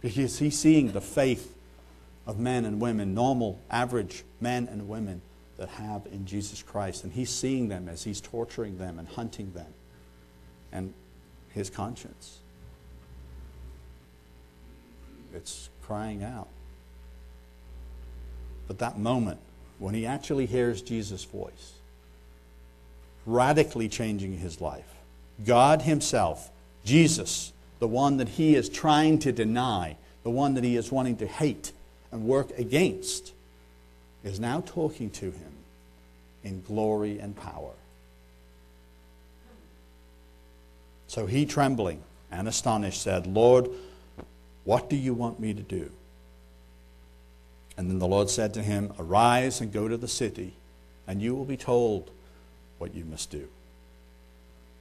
Because 0.01 0.39
he's 0.39 0.59
seeing 0.59 0.93
the 0.93 1.01
faith 1.03 1.55
of 2.27 2.39
men 2.39 2.65
and 2.65 2.81
women, 2.81 3.15
normal, 3.15 3.61
average 3.71 4.25
men 4.41 4.67
and 4.67 4.89
women 4.89 5.21
that 5.57 5.69
have 5.69 6.07
in 6.07 6.27
Jesus 6.27 6.63
Christ. 6.63 7.05
And 7.05 7.13
he's 7.13 7.31
seeing 7.31 7.69
them 7.69 7.89
as 7.89 8.05
he's 8.05 8.21
torturing 8.21 8.79
them 8.79 8.99
and 8.99 9.09
hunting 9.09 9.53
them. 9.53 9.73
And 10.73 10.95
his 11.51 11.69
conscience. 11.69 12.39
It's 15.35 15.69
crying 15.83 16.23
out. 16.25 16.49
But 18.67 18.79
that 18.79 18.99
moment, 18.99 19.41
when 19.79 19.95
he 19.95 20.07
actually 20.07 20.47
hears 20.47 20.81
Jesus' 20.81 21.25
voice, 21.25 21.73
radically 23.27 23.89
changing 23.89 24.39
his 24.39 24.61
life, 24.61 24.93
God 25.45 25.83
Himself, 25.83 26.51
Jesus, 26.85 27.53
the 27.79 27.89
one 27.89 28.19
that 28.19 28.29
He 28.29 28.55
is 28.55 28.69
trying 28.69 29.19
to 29.21 29.33
deny, 29.33 29.97
the 30.23 30.31
one 30.31 30.55
that 30.55 30.65
He 30.65 30.77
is 30.77 30.93
wanting 30.93 31.17
to 31.19 31.27
hate 31.27 31.73
and 32.11 32.25
work 32.25 32.57
against, 32.59 33.33
is 34.25 34.39
now 34.39 34.63
talking 34.65 35.11
to 35.11 35.27
him 35.27 35.53
in 36.45 36.63
glory 36.63 37.19
and 37.19 37.37
power. 37.37 37.73
So 41.07 41.27
he, 41.27 41.45
trembling 41.45 42.03
and 42.31 42.49
astonished, 42.49 43.03
said, 43.03 43.27
Lord, 43.27 43.69
what 44.65 44.89
do 44.89 44.97
you 44.97 45.13
want 45.13 45.41
me 45.41 45.53
to 45.53 45.63
do? 45.63 45.91
And 47.77 47.91
then 47.91 47.99
the 47.99 48.07
Lord 48.07 48.31
said 48.31 48.55
to 48.55 48.63
him, 48.63 48.93
Arise 48.99 49.61
and 49.61 49.73
go 49.73 49.89
to 49.89 49.97
the 49.97 50.09
city, 50.09 50.55
and 51.07 51.21
you 51.21 51.35
will 51.35 51.45
be 51.45 51.57
told 51.57 52.11
what 52.79 52.95
you 52.95 53.05
must 53.05 53.31
do. 53.31 53.49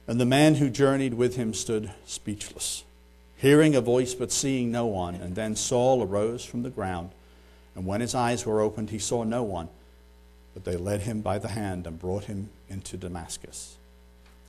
And 0.06 0.20
the 0.20 0.26
man 0.26 0.56
who 0.56 0.68
journeyed 0.68 1.14
with 1.14 1.36
him 1.36 1.54
stood 1.54 1.90
speechless, 2.06 2.84
hearing 3.36 3.74
a 3.74 3.80
voice 3.80 4.14
but 4.14 4.32
seeing 4.32 4.72
no 4.72 4.86
one. 4.86 5.14
And 5.14 5.34
then 5.34 5.56
Saul 5.56 6.02
arose 6.02 6.44
from 6.44 6.62
the 6.62 6.70
ground, 6.70 7.10
and 7.74 7.86
when 7.86 8.00
his 8.00 8.14
eyes 8.14 8.44
were 8.44 8.60
opened, 8.60 8.90
he 8.90 8.98
saw 8.98 9.24
no 9.24 9.42
one. 9.42 9.68
But 10.54 10.64
they 10.64 10.76
led 10.76 11.02
him 11.02 11.22
by 11.22 11.38
the 11.38 11.48
hand 11.48 11.86
and 11.86 11.98
brought 11.98 12.24
him 12.24 12.50
into 12.68 12.96
Damascus. 12.96 13.76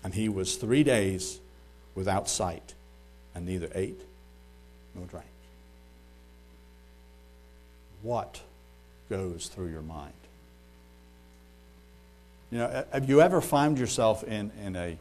And 0.03 0.13
he 0.13 0.27
was 0.27 0.57
three 0.57 0.83
days 0.83 1.39
without 1.95 2.27
sight, 2.27 2.73
and 3.33 3.45
neither 3.45 3.69
ate 3.73 4.01
nor 4.93 5.05
drank. 5.05 5.27
What 8.01 8.41
goes 9.09 9.47
through 9.47 9.69
your 9.69 9.81
mind? 9.81 10.13
You 12.51 12.57
know, 12.59 12.85
have 12.91 13.07
you 13.07 13.21
ever 13.21 13.39
found 13.39 13.79
yourself 13.79 14.23
in, 14.23 14.51
in 14.63 14.75
a 14.75 14.97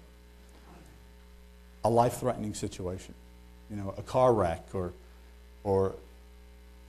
a 1.85 1.90
life 1.90 2.18
threatening 2.18 2.54
situation, 2.54 3.14
you 3.70 3.76
know, 3.76 3.94
a 3.96 4.02
car 4.02 4.32
wreck 4.32 4.66
or, 4.72 4.92
or 5.64 5.94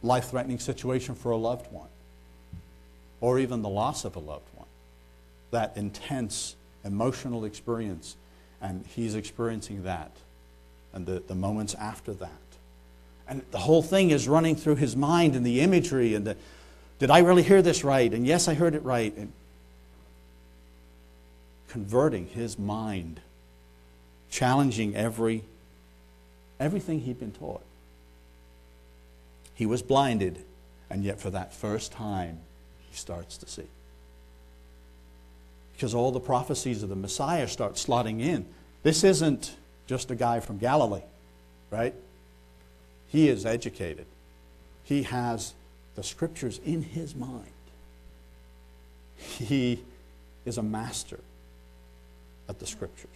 life 0.04 0.30
threatening 0.30 0.60
situation 0.60 1.16
for 1.16 1.32
a 1.32 1.38
loved 1.38 1.72
one, 1.72 1.88
or 3.22 3.40
even 3.40 3.62
the 3.62 3.70
loss 3.70 4.06
of 4.06 4.16
a 4.16 4.20
loved 4.20 4.48
one. 4.56 4.68
That 5.52 5.76
intense 5.76 6.56
emotional 6.84 7.46
experience, 7.46 8.16
and 8.62 8.86
he's 8.86 9.16
experiencing 9.16 9.84
that, 9.84 10.12
and 10.94 11.06
the, 11.06 11.24
the 11.26 11.36
moments 11.36 11.74
after 11.76 12.14
that. 12.14 12.30
And 13.28 13.42
the 13.52 13.60
whole 13.60 13.82
thing 13.82 14.12
is 14.12 14.28
running 14.28 14.56
through 14.56 14.76
his 14.76 14.96
mind 14.96 15.36
and 15.36 15.46
the 15.46 15.62
imagery 15.62 16.14
and 16.14 16.28
the, 16.28 16.38
did 17.00 17.10
I 17.10 17.20
really 17.20 17.44
hear 17.44 17.62
this 17.62 17.84
right? 17.84 18.14
And 18.14 18.28
yes, 18.28 18.48
I 18.48 18.54
heard 18.54 18.76
it 18.76 18.84
right. 18.84 19.16
And 19.16 19.32
converting 21.70 22.28
his 22.28 22.60
mind 22.60 23.22
challenging 24.30 24.96
every, 24.96 25.44
everything 26.60 27.00
he'd 27.00 27.20
been 27.20 27.32
taught. 27.32 27.64
He 29.56 29.66
was 29.66 29.82
blinded, 29.82 30.40
and 30.90 31.04
yet 31.04 31.20
for 31.20 31.30
that 31.30 31.54
first 31.54 31.92
time, 31.92 32.40
he 32.90 32.96
starts 32.96 33.38
to 33.38 33.48
see. 33.48 33.68
Because 35.74 35.94
all 35.94 36.12
the 36.12 36.20
prophecies 36.20 36.84
of 36.84 36.90
the 36.90 36.96
Messiah 36.96 37.48
start 37.48 37.76
slotting 37.76 38.22
in. 38.22 38.46
This 38.84 39.04
isn't 39.04 39.56
just 39.88 40.12
a 40.12 40.16
guy 40.16 40.40
from 40.40 40.58
Galilee, 40.58 41.02
right? 41.72 41.94
He 43.08 43.28
is 43.28 43.46
educated. 43.46 44.06
He 44.84 45.04
has 45.04 45.54
the 45.96 46.04
scriptures 46.04 46.60
in 46.66 46.82
his 46.82 47.16
mind. 47.16 47.48
He 49.18 49.84
is 50.46 50.58
a 50.58 50.64
master 50.64 51.20
at 52.50 52.60
the 52.60 52.66
scriptures. 52.66 53.10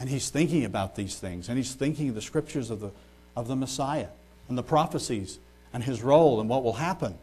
And 0.00 0.08
he's 0.08 0.28
thinking 0.30 0.64
about 0.64 0.96
these 0.96 1.16
things, 1.16 1.48
and 1.48 1.56
he's 1.56 1.74
thinking 1.74 2.08
of 2.08 2.14
the 2.14 2.22
scriptures 2.22 2.70
of 2.70 2.80
the, 2.80 2.90
of 3.36 3.46
the 3.46 3.56
Messiah 3.56 4.08
and 4.48 4.58
the 4.58 4.62
prophecies 4.62 5.38
and 5.72 5.82
his 5.82 6.02
role 6.02 6.40
and 6.40 6.48
what 6.48 6.62
will 6.62 6.74
happen. 6.74 7.18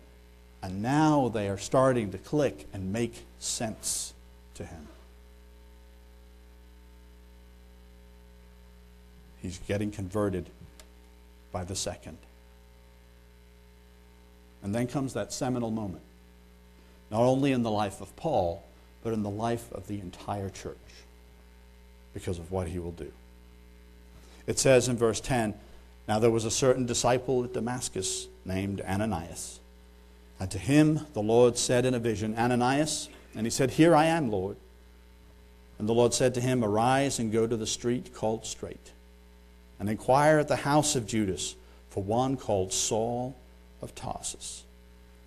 And 0.62 0.81
now 0.81 1.29
they 1.29 1.49
are 1.49 1.57
starting 1.57 2.12
to 2.12 2.17
click 2.17 2.67
and 2.73 2.93
make 2.93 3.25
sense 3.39 4.13
to 4.55 4.65
him. 4.65 4.88
He's 9.41 9.57
getting 9.67 9.91
converted 9.91 10.45
by 11.51 11.63
the 11.63 11.75
second. 11.75 12.17
And 14.63 14.75
then 14.75 14.86
comes 14.86 15.13
that 15.13 15.34
seminal 15.34 15.71
moment, 15.71 16.03
not 17.10 17.21
only 17.21 17.51
in 17.51 17.63
the 17.63 17.71
life 17.71 18.01
of 18.01 18.15
Paul, 18.15 18.63
but 19.03 19.13
in 19.13 19.23
the 19.23 19.29
life 19.29 19.71
of 19.71 19.88
the 19.88 19.99
entire 19.99 20.49
church 20.49 20.77
because 22.13 22.38
of 22.38 22.51
what 22.51 22.67
he 22.67 22.77
will 22.77 22.91
do. 22.91 23.12
It 24.45 24.60
says 24.60 24.88
in 24.88 24.97
verse 24.97 25.19
10 25.19 25.55
Now 26.07 26.19
there 26.19 26.31
was 26.31 26.45
a 26.45 26.51
certain 26.51 26.85
disciple 26.85 27.43
at 27.43 27.53
Damascus 27.53 28.27
named 28.45 28.81
Ananias. 28.81 29.59
And 30.39 30.49
to 30.51 30.57
him 30.57 31.05
the 31.13 31.21
Lord 31.21 31.57
said 31.57 31.85
in 31.85 31.93
a 31.93 31.99
vision, 31.99 32.35
Ananias. 32.37 33.09
And 33.35 33.45
he 33.45 33.51
said, 33.51 33.71
Here 33.71 33.95
I 33.95 34.05
am, 34.05 34.29
Lord. 34.29 34.57
And 35.79 35.87
the 35.87 35.93
Lord 35.93 36.13
said 36.13 36.33
to 36.35 36.41
him, 36.41 36.63
Arise 36.63 37.19
and 37.19 37.31
go 37.31 37.47
to 37.47 37.57
the 37.57 37.67
street 37.67 38.13
called 38.13 38.45
Straight, 38.45 38.91
and 39.79 39.89
inquire 39.89 40.37
at 40.37 40.47
the 40.47 40.57
house 40.57 40.95
of 40.95 41.07
Judas 41.07 41.55
for 41.89 42.03
one 42.03 42.37
called 42.37 42.71
Saul 42.71 43.35
of 43.81 43.95
Tarsus. 43.95 44.63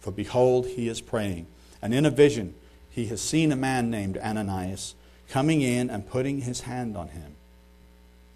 For 0.00 0.10
behold, 0.10 0.66
he 0.66 0.88
is 0.88 1.00
praying. 1.00 1.46
And 1.82 1.92
in 1.92 2.06
a 2.06 2.10
vision 2.10 2.54
he 2.90 3.06
has 3.06 3.20
seen 3.20 3.50
a 3.50 3.56
man 3.56 3.90
named 3.90 4.16
Ananias 4.18 4.94
coming 5.28 5.60
in 5.60 5.90
and 5.90 6.08
putting 6.08 6.42
his 6.42 6.60
hand 6.60 6.96
on 6.96 7.08
him 7.08 7.34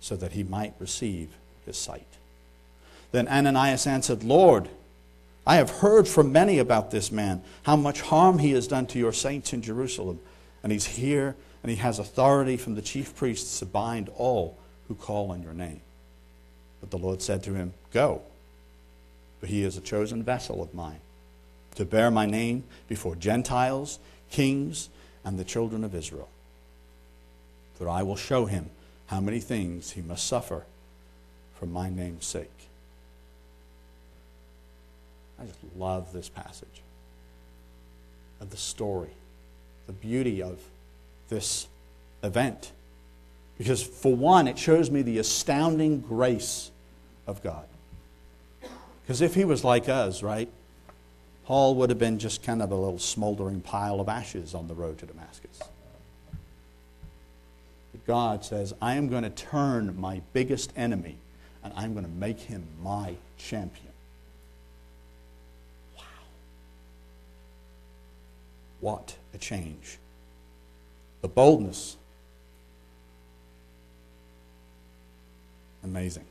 so 0.00 0.16
that 0.16 0.32
he 0.32 0.42
might 0.42 0.74
receive 0.78 1.30
his 1.64 1.76
sight. 1.76 2.06
Then 3.12 3.28
Ananias 3.28 3.86
answered, 3.86 4.22
Lord, 4.22 4.68
I 5.46 5.56
have 5.56 5.70
heard 5.70 6.06
from 6.06 6.30
many 6.30 6.58
about 6.58 6.90
this 6.90 7.10
man, 7.10 7.42
how 7.62 7.76
much 7.76 8.02
harm 8.02 8.38
he 8.38 8.52
has 8.52 8.68
done 8.68 8.86
to 8.88 8.98
your 8.98 9.12
saints 9.12 9.52
in 9.52 9.62
Jerusalem. 9.62 10.20
And 10.62 10.72
he's 10.72 10.84
here, 10.84 11.36
and 11.62 11.70
he 11.70 11.76
has 11.76 11.98
authority 11.98 12.56
from 12.56 12.74
the 12.74 12.82
chief 12.82 13.16
priests 13.16 13.58
to 13.60 13.66
bind 13.66 14.10
all 14.16 14.58
who 14.88 14.94
call 14.94 15.30
on 15.30 15.42
your 15.42 15.54
name. 15.54 15.80
But 16.80 16.90
the 16.90 16.98
Lord 16.98 17.22
said 17.22 17.42
to 17.44 17.54
him, 17.54 17.72
Go, 17.92 18.22
for 19.40 19.46
he 19.46 19.62
is 19.62 19.76
a 19.76 19.80
chosen 19.80 20.22
vessel 20.22 20.62
of 20.62 20.74
mine, 20.74 21.00
to 21.76 21.84
bear 21.84 22.10
my 22.10 22.26
name 22.26 22.64
before 22.88 23.16
Gentiles, 23.16 23.98
kings, 24.30 24.88
and 25.24 25.38
the 25.38 25.44
children 25.44 25.84
of 25.84 25.94
Israel. 25.94 26.28
For 27.76 27.88
I 27.88 28.02
will 28.02 28.16
show 28.16 28.46
him 28.46 28.70
how 29.06 29.20
many 29.20 29.40
things 29.40 29.92
he 29.92 30.02
must 30.02 30.26
suffer 30.26 30.64
for 31.54 31.66
my 31.66 31.88
name's 31.88 32.26
sake. 32.26 32.50
I 35.40 35.44
just 35.46 35.58
love 35.76 36.12
this 36.12 36.28
passage 36.28 36.82
of 38.40 38.50
the 38.50 38.56
story, 38.56 39.10
the 39.86 39.92
beauty 39.92 40.42
of 40.42 40.58
this 41.28 41.66
event. 42.22 42.72
Because, 43.56 43.82
for 43.82 44.14
one, 44.14 44.46
it 44.46 44.58
shows 44.58 44.90
me 44.90 45.02
the 45.02 45.18
astounding 45.18 46.00
grace 46.00 46.70
of 47.26 47.42
God. 47.42 47.66
Because 49.02 49.20
if 49.20 49.34
he 49.34 49.44
was 49.44 49.64
like 49.64 49.88
us, 49.88 50.22
right, 50.22 50.48
Paul 51.44 51.76
would 51.76 51.90
have 51.90 51.98
been 51.98 52.18
just 52.18 52.42
kind 52.42 52.60
of 52.60 52.70
a 52.70 52.74
little 52.74 52.98
smoldering 52.98 53.62
pile 53.62 54.00
of 54.00 54.08
ashes 54.08 54.54
on 54.54 54.68
the 54.68 54.74
road 54.74 54.98
to 54.98 55.06
Damascus. 55.06 55.60
But 57.92 58.06
God 58.06 58.44
says, 58.44 58.74
I 58.82 58.94
am 58.94 59.08
going 59.08 59.22
to 59.22 59.30
turn 59.30 59.98
my 59.98 60.20
biggest 60.32 60.72
enemy 60.76 61.16
and 61.64 61.72
I'm 61.74 61.94
going 61.94 62.04
to 62.04 62.10
make 62.10 62.38
him 62.38 62.66
my 62.82 63.14
champion. 63.38 63.87
What 68.80 69.16
a 69.34 69.38
change. 69.38 69.98
The 71.20 71.28
boldness 71.28 71.96
Amazing. 75.84 76.24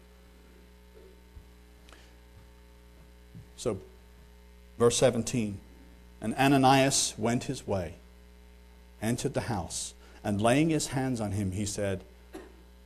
So, 3.56 3.80
verse 4.78 4.98
17 4.98 5.58
And 6.22 6.36
Ananias 6.36 7.16
went 7.18 7.46
his 7.46 7.66
way, 7.66 7.96
entered 9.02 9.34
the 9.34 9.42
house, 9.42 9.94
and 10.24 10.42
laying 10.42 10.70
his 10.70 10.88
hands 10.88 11.22
on 11.22 11.32
him, 11.32 11.52
he 11.52 11.66
said, 11.66 12.04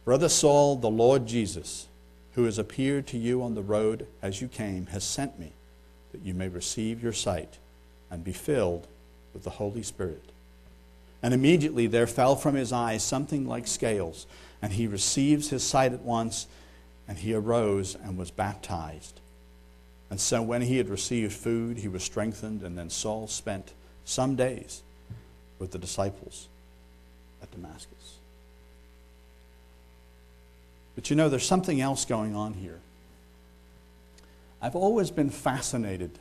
Brother 0.06 0.30
Saul, 0.30 0.76
the 0.78 0.90
Lord 0.90 1.28
Jesus, 1.28 1.88
who 2.36 2.46
has 2.46 2.58
appeared 2.58 3.06
to 3.08 3.18
you 3.18 3.44
on 3.44 3.56
the 3.56 3.62
road 3.62 4.08
as 4.22 4.42
you 4.42 4.48
came, 4.48 4.88
has 4.88 5.04
sent 5.04 5.40
me 5.40 5.52
that 6.12 6.22
you 6.22 6.34
may 6.34 6.48
receive 6.48 7.04
your 7.04 7.14
sight 7.14 7.58
and 8.10 8.24
be 8.24 8.34
filled 8.34 8.88
with 9.34 9.44
the 9.44 9.50
Holy 9.52 9.84
Spirit. 9.84 10.24
And 11.24 11.34
immediately 11.34 11.88
there 11.88 12.08
fell 12.08 12.36
from 12.36 12.56
his 12.56 12.72
eyes 12.74 13.04
something 13.04 13.48
like 13.48 13.68
scales 13.68 14.26
and 14.62 14.74
he 14.74 14.88
receives 14.88 15.50
his 15.50 15.64
sight 15.64 15.92
at 15.94 16.02
once, 16.02 16.48
and 17.08 17.18
he 17.18 17.34
arose 17.34 17.96
and 17.96 18.18
was 18.18 18.30
baptized. 18.32 19.20
And 20.10 20.20
so 20.20 20.42
when 20.42 20.62
he 20.62 20.78
had 20.78 20.90
received 20.90 21.34
food, 21.34 21.78
he 21.78 21.88
was 21.88 22.04
strengthened, 22.04 22.62
and 22.62 22.78
then 22.78 22.90
Saul 22.90 23.28
spent 23.28 23.74
some 24.06 24.36
days 24.36 24.84
with 25.58 25.72
the 25.72 25.80
disciples 25.80 26.48
at 27.42 27.52
Damascus. 27.52 28.18
But 30.96 31.10
you 31.10 31.16
know, 31.16 31.30
there's 31.30 31.46
something 31.46 31.82
else 31.82 32.06
going 32.06 32.36
on 32.36 32.54
here. 32.54 32.80
I've 34.62 34.76
always 34.76 35.10
been 35.10 35.32
fascinated 35.32 36.12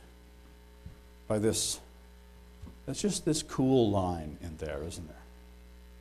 by 1.27 1.37
this. 1.37 1.79
It's 2.87 3.01
just 3.01 3.25
this 3.25 3.43
cool 3.43 3.89
line 3.89 4.37
in 4.41 4.57
there, 4.57 4.81
isn't 4.85 5.07
there? 5.07 5.17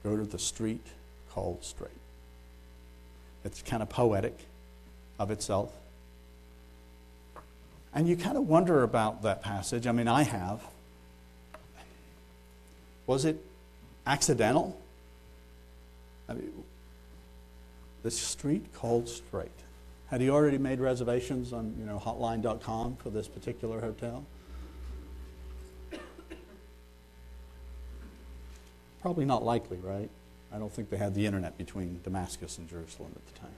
Go 0.03 0.17
to 0.17 0.25
the 0.25 0.39
street 0.39 0.85
called 1.31 1.63
straight. 1.63 1.91
It's 3.45 3.63
kind 3.63 3.83
of 3.83 3.89
poetic 3.89 4.37
of 5.19 5.31
itself. 5.31 5.73
And 7.93 8.09
you 8.09 8.17
kind 8.17 8.37
of 8.37 8.49
wonder 8.49 8.83
about 8.83 9.23
that 9.23 9.43
passage. 9.43 9.87
I 9.87 9.93
mean, 9.93 10.09
I 10.09 10.23
have. 10.23 10.63
Was 13.07 13.25
it 13.25 13.45
accidental? 14.07 14.81
I 16.29 16.35
mean, 16.35 16.53
the 18.03 18.11
street 18.11 18.73
called 18.75 19.09
straight. 19.09 19.51
Had 20.09 20.21
he 20.21 20.31
already 20.31 20.59
made 20.59 20.81
reservations 20.81 21.53
on, 21.53 21.75
you 21.79 21.85
know, 21.85 21.99
hotline.com 21.99 22.97
for 22.97 23.11
this 23.11 23.29
particular 23.29 23.81
hotel? 23.81 24.25
Probably 29.03 29.25
not 29.25 29.43
likely, 29.43 29.79
right? 29.79 30.11
I 30.53 30.59
don't 30.59 30.73
think 30.73 30.91
they 30.91 30.97
had 30.97 31.15
the 31.15 31.27
internet 31.27 31.57
between 31.57 32.01
Damascus 32.03 32.59
and 32.59 32.69
Jerusalem 32.69 33.13
at 33.15 33.35
the 33.35 33.41
time. 33.41 33.55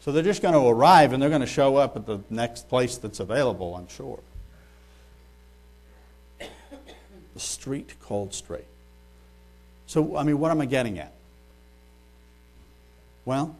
So 0.00 0.10
they're 0.10 0.22
just 0.22 0.42
going 0.42 0.54
to 0.54 0.66
arrive 0.66 1.12
and 1.12 1.22
they're 1.22 1.28
going 1.28 1.42
to 1.42 1.46
show 1.46 1.76
up 1.76 1.96
at 1.96 2.06
the 2.06 2.20
next 2.28 2.68
place 2.68 2.96
that's 2.96 3.20
available, 3.20 3.76
I'm 3.76 3.88
sure. 3.88 4.20
The 6.40 7.40
street 7.40 7.94
called 8.00 8.34
straight. 8.34 8.66
So, 9.86 10.16
I 10.16 10.24
mean, 10.24 10.38
what 10.38 10.50
am 10.50 10.60
I 10.60 10.66
getting 10.66 10.98
at? 10.98 11.12
Well, 13.24 13.54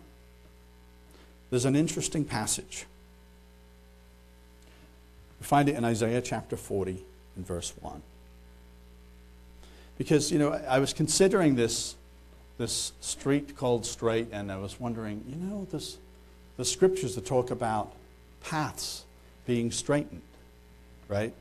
there's 1.50 1.64
an 1.64 1.76
interesting 1.76 2.24
passage. 2.24 2.86
We 5.38 5.46
find 5.46 5.68
it 5.68 5.76
in 5.76 5.84
Isaiah 5.84 6.20
chapter 6.20 6.56
40 6.56 7.04
and 7.36 7.46
verse 7.46 7.72
1. 7.80 8.02
Because, 10.02 10.32
you 10.32 10.38
know, 10.40 10.50
I 10.68 10.80
was 10.80 10.92
considering 10.92 11.54
this 11.54 11.94
this 12.58 12.90
street 13.00 13.56
called 13.56 13.86
straight, 13.86 14.26
and 14.32 14.50
I 14.50 14.56
was 14.56 14.80
wondering, 14.80 15.22
you 15.28 15.36
know, 15.36 15.64
this, 15.70 15.96
the 16.56 16.64
scriptures 16.64 17.14
that 17.14 17.24
talk 17.24 17.52
about 17.52 17.94
paths 18.40 19.04
being 19.46 19.70
straightened, 19.70 20.22
right? 21.06 21.32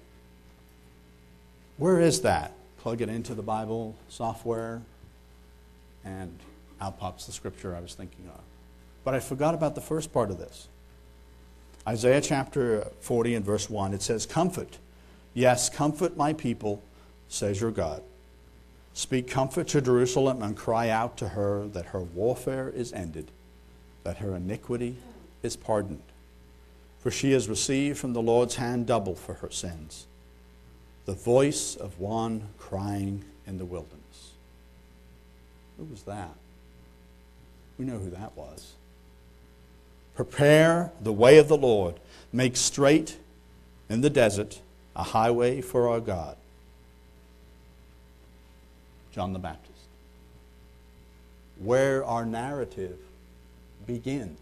Where 1.78 2.00
is 2.00 2.21
that? 2.21 2.54
Plug 2.78 3.02
it 3.02 3.10
into 3.10 3.34
the 3.34 3.41
Bible 3.41 3.95
software, 4.10 4.84
and 6.06 6.38
out 6.80 7.00
pops 7.00 7.26
the 7.26 7.32
scripture 7.32 7.76
I 7.76 7.80
was 7.80 7.95
thinking 7.95 8.28
of. 8.28 8.41
But 9.04 9.15
I 9.15 9.21
forgot 9.21 9.56
about 9.56 9.74
the 9.74 9.82
first 9.82 10.13
part 10.13 10.30
of 10.30 10.38
this. 10.38 10.67
Isaiah 11.88 12.21
chapter 12.21 12.88
40 13.00 13.34
and 13.34 13.43
verse 13.43 13.71
1, 13.71 13.95
it 13.95 14.04
says, 14.04 14.28
Comfort, 14.28 14.78
yes, 15.34 15.67
comfort 15.67 16.15
my 16.15 16.34
people, 16.34 16.84
says 17.28 17.60
your 17.60 17.71
God. 17.71 18.04
Speak 18.93 19.30
comfort 19.30 19.67
to 19.69 19.82
Jerusalem 19.82 20.41
and 20.41 20.56
cry 20.56 20.89
out 20.89 21.17
to 21.17 21.30
her 21.30 21.67
that 21.67 21.88
her 21.88 22.01
warfare 22.01 22.69
is 22.69 22.91
ended, 22.93 23.32
that 24.04 24.17
her 24.17 24.36
iniquity 24.36 24.97
is 25.43 25.56
pardoned. 25.56 26.04
For 26.99 27.10
she 27.10 27.32
has 27.32 27.49
received 27.49 27.97
from 27.97 28.13
the 28.13 28.21
Lord's 28.21 28.56
hand 28.56 28.86
double 28.86 29.15
for 29.15 29.36
her 29.36 29.49
sins, 29.49 30.06
the 31.06 31.13
voice 31.13 31.75
of 31.75 31.99
one 31.99 32.49
crying 32.60 33.23
in 33.47 33.58
the 33.58 33.65
wilderness. 33.65 34.32
Who 35.77 35.86
was 35.86 36.04
that? 36.04 36.36
We 37.80 37.86
know 37.86 37.97
who 37.97 38.12
that 38.12 38.38
was. 38.38 38.73
Prepare 40.15 40.91
the 41.01 41.13
way 41.13 41.39
of 41.39 41.47
the 41.47 41.58
Lord, 41.58 41.95
make 42.32 42.56
straight 42.56 43.17
in 43.89 44.01
the 44.01 44.10
desert 44.10 44.62
a 44.95 45.04
highway 45.04 45.62
for 45.62 45.89
our 45.89 45.99
God. 45.99 46.38
John 49.12 49.34
the 49.34 49.39
Baptist. 49.39 49.71
Where 51.58 52.04
our 52.06 52.26
narrative 52.26 52.97
begins, 53.86 54.39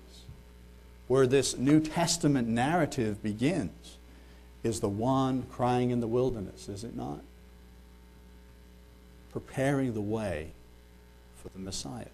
where 1.07 1.27
this 1.27 1.57
New 1.57 1.79
Testament 1.79 2.47
narrative 2.47 3.21
begins, 3.21 3.97
is 4.63 4.79
the 4.79 4.89
one 4.89 5.43
crying 5.43 5.91
in 5.91 5.99
the 5.99 6.07
wilderness, 6.07 6.69
is 6.69 6.83
it 6.83 6.95
not? 6.95 7.21
Preparing 9.31 9.93
the 9.93 10.01
way 10.01 10.51
for 11.41 11.49
the 11.49 11.59
Messiah. 11.59 12.05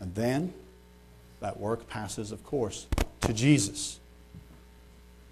And 0.00 0.14
then 0.14 0.52
that 1.40 1.58
work 1.58 1.88
passes, 1.88 2.32
of 2.32 2.44
course, 2.44 2.86
to 3.22 3.32
Jesus 3.32 4.00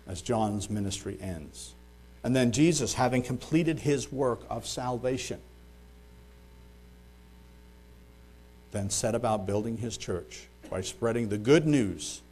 as 0.06 0.22
John's 0.22 0.70
ministry 0.70 1.18
ends. 1.20 1.74
And 2.22 2.36
then 2.36 2.52
Jesus, 2.52 2.94
having 2.94 3.22
completed 3.22 3.80
his 3.80 4.12
work 4.12 4.40
of 4.50 4.66
salvation, 4.66 5.40
then 8.72 8.90
set 8.90 9.14
about 9.14 9.46
building 9.46 9.78
his 9.78 9.96
church 9.96 10.46
by 10.70 10.80
spreading 10.80 11.28
the 11.28 11.38
good 11.38 11.66
news 11.66 12.22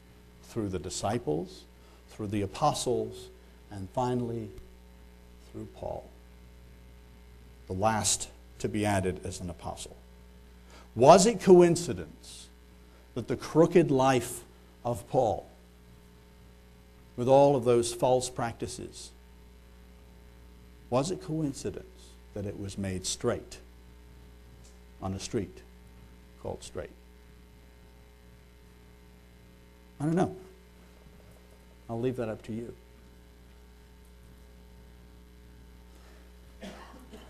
through 0.44 0.68
the 0.68 0.78
disciples, 0.78 1.64
through 2.10 2.28
the 2.28 2.42
apostles, 2.42 3.28
and 3.70 3.88
finally 3.90 4.48
through 5.50 5.66
Paul, 5.74 6.08
the 7.66 7.72
last 7.72 8.28
to 8.60 8.68
be 8.68 8.84
added 8.84 9.20
as 9.24 9.40
an 9.40 9.50
apostle. 9.50 9.96
Was 10.94 11.26
it 11.26 11.40
coincidence 11.40 12.48
that 13.14 13.28
the 13.28 13.36
crooked 13.36 13.90
life 13.90 14.42
of 14.84 15.08
Paul, 15.08 15.46
with 17.16 17.28
all 17.28 17.56
of 17.56 17.64
those 17.64 17.92
false 17.92 18.30
practices, 18.30 19.10
was 20.90 21.10
it 21.10 21.22
coincidence 21.22 22.10
that 22.34 22.46
it 22.46 22.58
was 22.58 22.78
made 22.78 23.06
straight 23.06 23.58
on 25.02 25.12
a 25.12 25.20
street 25.20 25.62
called 26.42 26.62
Straight? 26.62 26.90
I 30.00 30.04
don't 30.04 30.14
know. 30.14 30.34
I'll 31.90 32.00
leave 32.00 32.16
that 32.16 32.28
up 32.28 32.42
to 32.44 32.52
you. 32.52 32.74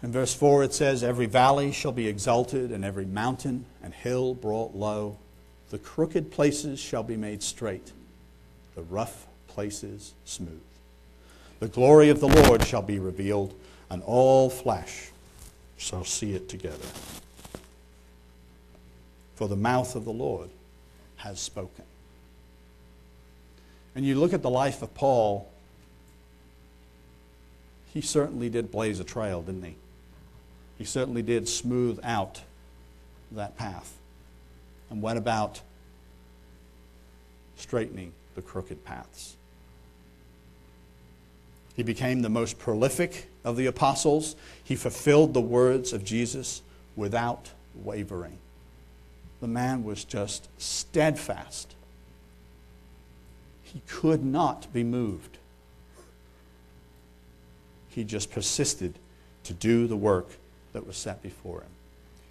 In 0.03 0.12
verse 0.12 0.33
4, 0.35 0.64
it 0.64 0.75
says, 0.75 1.03
Every 1.03 1.27
valley 1.27 1.73
shall 1.73 1.92
be 1.92 2.07
exalted, 2.07 2.71
and 2.71 2.85
every 2.85 3.07
mountain 3.07 3.64
and 3.83 3.92
hill 3.92 4.35
brought 4.35 4.75
low. 4.75 5.16
The 5.71 5.79
crooked 5.79 6.31
places 6.31 6.79
shall 6.79 7.03
be 7.03 7.16
made 7.16 7.42
straight, 7.42 7.92
the 8.75 8.83
rough 8.83 9.27
places 9.49 10.14
smooth. 10.25 10.61
The 11.61 11.68
glory 11.68 12.09
of 12.09 12.21
the 12.21 12.29
Lord 12.29 12.64
shall 12.64 12.83
be 12.83 12.99
revealed, 12.99 13.55
and 13.90 14.03
all 14.03 14.49
flesh 14.49 15.11
shall 15.77 16.05
see 16.05 16.35
it 16.35 16.49
together. 16.49 16.87
For 19.35 19.49
the 19.49 19.57
mouth 19.57 19.97
of 19.97 20.05
the 20.05 20.12
Lord 20.12 20.51
has 21.16 21.40
spoken. 21.40 21.85
And 23.94 24.05
you 24.05 24.14
look 24.14 24.33
at 24.33 24.42
the 24.42 24.51
life 24.51 24.83
of 24.83 24.94
Paul, 24.94 25.51
he 27.92 28.01
certainly 28.01 28.49
did 28.49 28.71
blaze 28.71 29.01
a 29.01 29.05
trail, 29.05 29.42
didn't 29.42 29.64
he? 29.64 29.75
He 30.79 30.85
certainly 30.85 31.23
did 31.23 31.49
smooth 31.49 31.99
out 32.05 32.42
that 33.33 33.57
path 33.57 33.92
and 34.90 35.03
went 35.03 35.18
about 35.18 35.61
straightening 37.57 38.12
the 38.37 38.42
crooked 38.42 38.85
paths. 38.85 39.37
He 41.79 41.85
became 41.85 42.23
the 42.23 42.29
most 42.29 42.59
prolific 42.59 43.31
of 43.45 43.57
the 43.57 43.67
apostles. 43.67 44.35
He 44.64 44.75
fulfilled 44.75 45.33
the 45.33 45.41
words 45.41 45.93
of 45.93 46.05
Jesus 46.05 46.61
without 46.97 47.53
wavering. 47.73 48.38
The 49.41 49.47
man 49.47 49.85
was 49.85 50.03
just 50.03 50.49
steadfast. 50.61 51.77
He 53.62 53.81
could 53.87 54.25
not 54.25 54.73
be 54.73 54.83
moved. 54.83 55.38
He 57.91 58.03
just 58.03 58.33
persisted 58.33 58.95
to 59.45 59.55
do 59.55 59.87
the 59.87 59.97
work 59.97 60.31
that 60.73 60.85
was 60.85 60.97
set 60.97 61.23
before 61.23 61.61
him. 61.61 61.71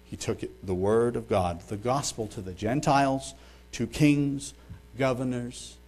He 0.04 0.16
took 0.16 0.42
it, 0.42 0.66
the 0.66 0.74
word 0.74 1.16
of 1.16 1.26
God, 1.26 1.62
the 1.68 1.78
gospel 1.78 2.26
to 2.26 2.42
the 2.42 2.52
Gentiles, 2.52 3.32
to 3.72 3.86
kings, 3.86 4.52
governors, 4.98 5.78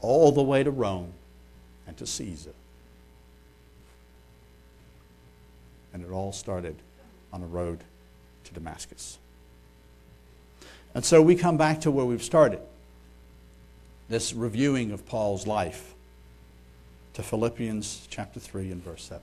all 0.00 0.30
the 0.30 0.44
way 0.44 0.62
to 0.62 0.70
Rome 0.70 1.12
and 1.88 1.96
to 1.96 2.06
Caesar. 2.06 2.52
And 6.00 6.10
it 6.10 6.14
all 6.14 6.32
started 6.32 6.76
on 7.30 7.42
a 7.42 7.46
road 7.46 7.80
to 8.44 8.54
Damascus. 8.54 9.18
And 10.94 11.04
so 11.04 11.20
we 11.20 11.34
come 11.34 11.58
back 11.58 11.82
to 11.82 11.90
where 11.90 12.06
we've 12.06 12.22
started 12.22 12.60
this 14.08 14.32
reviewing 14.32 14.92
of 14.92 15.06
Paul's 15.06 15.46
life 15.46 15.94
to 17.12 17.22
Philippians 17.22 18.08
chapter 18.10 18.40
3 18.40 18.72
and 18.72 18.82
verse 18.82 19.04
7. 19.04 19.22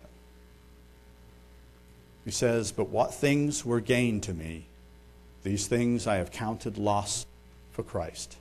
He 2.23 2.31
says, 2.31 2.71
But 2.71 2.89
what 2.89 3.13
things 3.13 3.65
were 3.65 3.81
gain 3.81 4.21
to 4.21 4.33
me, 4.33 4.65
these 5.43 5.65
things 5.65 6.05
I 6.05 6.17
have 6.17 6.31
counted 6.31 6.77
loss 6.77 7.25
for 7.71 7.81
Christ. 7.81 8.37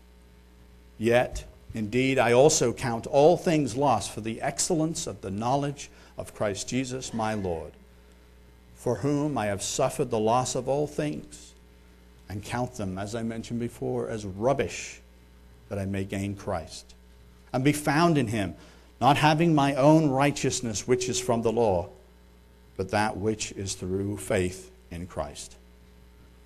Yet, 0.98 1.44
indeed, 1.72 2.18
I 2.18 2.32
also 2.32 2.74
count 2.74 3.06
all 3.06 3.38
things 3.38 3.76
lost 3.76 4.12
for 4.12 4.20
the 4.20 4.42
excellence 4.42 5.06
of 5.06 5.22
the 5.22 5.30
knowledge 5.30 5.88
of 6.18 6.34
Christ 6.34 6.68
Jesus 6.68 7.12
my 7.12 7.34
Lord, 7.34 7.72
for 8.86 8.94
whom 8.94 9.36
I 9.36 9.46
have 9.46 9.64
suffered 9.64 10.10
the 10.10 10.18
loss 10.20 10.54
of 10.54 10.68
all 10.68 10.86
things, 10.86 11.54
and 12.28 12.40
count 12.40 12.76
them, 12.76 12.98
as 12.98 13.16
I 13.16 13.24
mentioned 13.24 13.58
before, 13.58 14.08
as 14.08 14.24
rubbish 14.24 15.00
that 15.68 15.76
I 15.76 15.86
may 15.86 16.04
gain 16.04 16.36
Christ 16.36 16.94
and 17.52 17.64
be 17.64 17.72
found 17.72 18.16
in 18.16 18.28
him, 18.28 18.54
not 19.00 19.16
having 19.16 19.56
my 19.56 19.74
own 19.74 20.10
righteousness 20.10 20.86
which 20.86 21.08
is 21.08 21.18
from 21.18 21.42
the 21.42 21.50
law, 21.50 21.88
but 22.76 22.92
that 22.92 23.16
which 23.16 23.50
is 23.50 23.74
through 23.74 24.18
faith 24.18 24.70
in 24.92 25.08
Christ. 25.08 25.56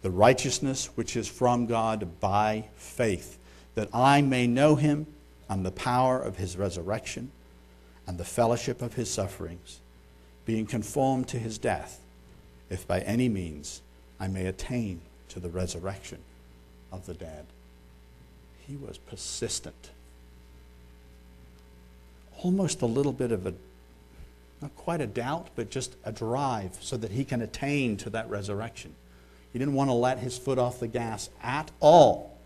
The 0.00 0.10
righteousness 0.10 0.86
which 0.94 1.16
is 1.16 1.28
from 1.28 1.66
God 1.66 2.20
by 2.20 2.68
faith, 2.74 3.38
that 3.74 3.90
I 3.92 4.22
may 4.22 4.46
know 4.46 4.76
him 4.76 5.06
and 5.50 5.62
the 5.62 5.72
power 5.72 6.18
of 6.18 6.38
his 6.38 6.56
resurrection 6.56 7.32
and 8.06 8.16
the 8.16 8.24
fellowship 8.24 8.80
of 8.80 8.94
his 8.94 9.10
sufferings, 9.10 9.80
being 10.46 10.64
conformed 10.64 11.28
to 11.28 11.38
his 11.38 11.58
death, 11.58 11.99
if 12.70 12.86
by 12.86 13.00
any 13.00 13.28
means 13.28 13.82
I 14.18 14.28
may 14.28 14.46
attain 14.46 15.00
to 15.30 15.40
the 15.40 15.50
resurrection 15.50 16.18
of 16.92 17.06
the 17.06 17.14
dead. 17.14 17.46
He 18.66 18.76
was 18.76 18.98
persistent. 18.98 19.90
Almost 22.42 22.82
a 22.82 22.86
little 22.86 23.12
bit 23.12 23.32
of 23.32 23.46
a, 23.46 23.54
not 24.62 24.74
quite 24.76 25.00
a 25.00 25.06
doubt, 25.06 25.48
but 25.56 25.70
just 25.70 25.96
a 26.04 26.12
drive 26.12 26.78
so 26.80 26.96
that 26.96 27.10
he 27.10 27.24
can 27.24 27.42
attain 27.42 27.96
to 27.98 28.10
that 28.10 28.30
resurrection. 28.30 28.94
He 29.52 29.58
didn't 29.58 29.74
want 29.74 29.90
to 29.90 29.94
let 29.94 30.18
his 30.18 30.38
foot 30.38 30.58
off 30.58 30.80
the 30.80 30.88
gas 30.88 31.28
at 31.42 31.70
all. 31.80 32.38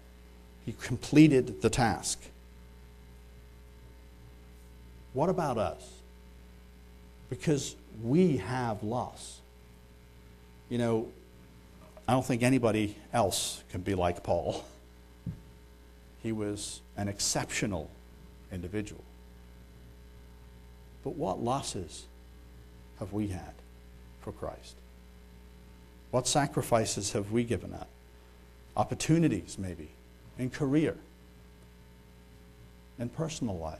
He 0.65 0.73
completed 0.73 1.61
the 1.61 1.71
task. 1.71 2.19
What 5.13 5.29
about 5.29 5.59
us? 5.59 5.83
Because 7.31 7.77
we 8.03 8.39
have 8.39 8.83
loss. 8.83 9.41
You 10.75 10.79
know, 10.79 11.09
I 12.09 12.15
don't 12.15 12.27
think 12.27 12.43
anybody 12.43 12.97
else 13.13 13.63
can 13.71 13.83
be 13.83 13.95
like 13.95 14.25
Paul. 14.25 14.65
He 16.21 16.33
was 16.33 16.81
an 16.97 17.07
exceptional 17.07 17.89
individual. 18.51 19.05
But 21.05 21.15
what 21.15 21.41
losses 21.41 22.07
have 22.99 23.13
we 23.13 23.29
had 23.29 23.55
for 24.21 24.33
Christ? 24.33 24.75
What 26.11 26.27
sacrifices 26.27 27.13
have 27.13 27.31
we 27.31 27.45
given 27.45 27.73
up? 27.73 27.87
Opportunities, 28.77 29.57
maybe, 29.57 29.91
in 30.41 30.51
career, 30.51 30.97
in 32.99 33.11
personal 33.11 33.57
life. 33.57 33.79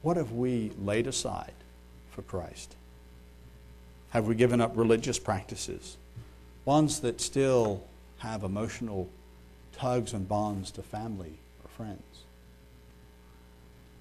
What 0.00 0.16
have 0.16 0.32
we 0.32 0.72
laid 0.78 1.06
aside 1.06 1.52
for 2.10 2.22
Christ? 2.22 2.74
Have 4.10 4.26
we 4.26 4.34
given 4.34 4.60
up 4.60 4.76
religious 4.76 5.18
practices, 5.18 5.96
ones 6.64 7.00
that 7.00 7.20
still 7.20 7.82
have 8.18 8.42
emotional 8.42 9.08
tugs 9.72 10.12
and 10.12 10.28
bonds 10.28 10.70
to 10.72 10.82
family 10.82 11.38
or 11.64 11.68
friends? 11.76 12.02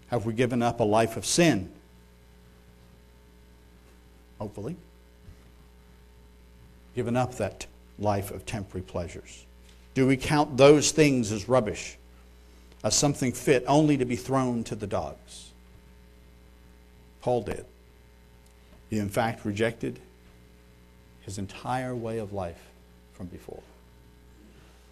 Have 0.08 0.26
we 0.26 0.34
given 0.34 0.64
up 0.64 0.80
a 0.80 0.84
life 0.84 1.16
of 1.16 1.26
sin? 1.26 1.70
Hopefully. 4.40 4.76
Given 6.96 7.16
up 7.16 7.36
that 7.36 7.68
life 8.00 8.32
of 8.32 8.46
temporary 8.46 8.84
pleasures? 8.84 9.46
Do 9.94 10.08
we 10.08 10.18
count 10.18 10.58
those 10.58 10.92
things 10.92 11.32
as 11.32 11.48
rubbish, 11.48 11.98
as 12.84 12.96
something 12.96 13.32
fit 13.32 13.64
only 13.68 13.98
to 13.98 14.06
be 14.06 14.16
thrown 14.16 14.64
to 14.66 14.76
the 14.76 14.88
dogs? 14.88 15.52
Paul 17.22 17.44
did. 17.44 17.66
He, 18.90 19.00
in 19.00 19.10
fact, 19.10 19.46
rejected 19.46 20.00
his 21.22 21.38
entire 21.38 21.96
way 21.96 22.18
of 22.18 22.34
life 22.34 22.62
from 23.14 23.28
before. 23.28 23.62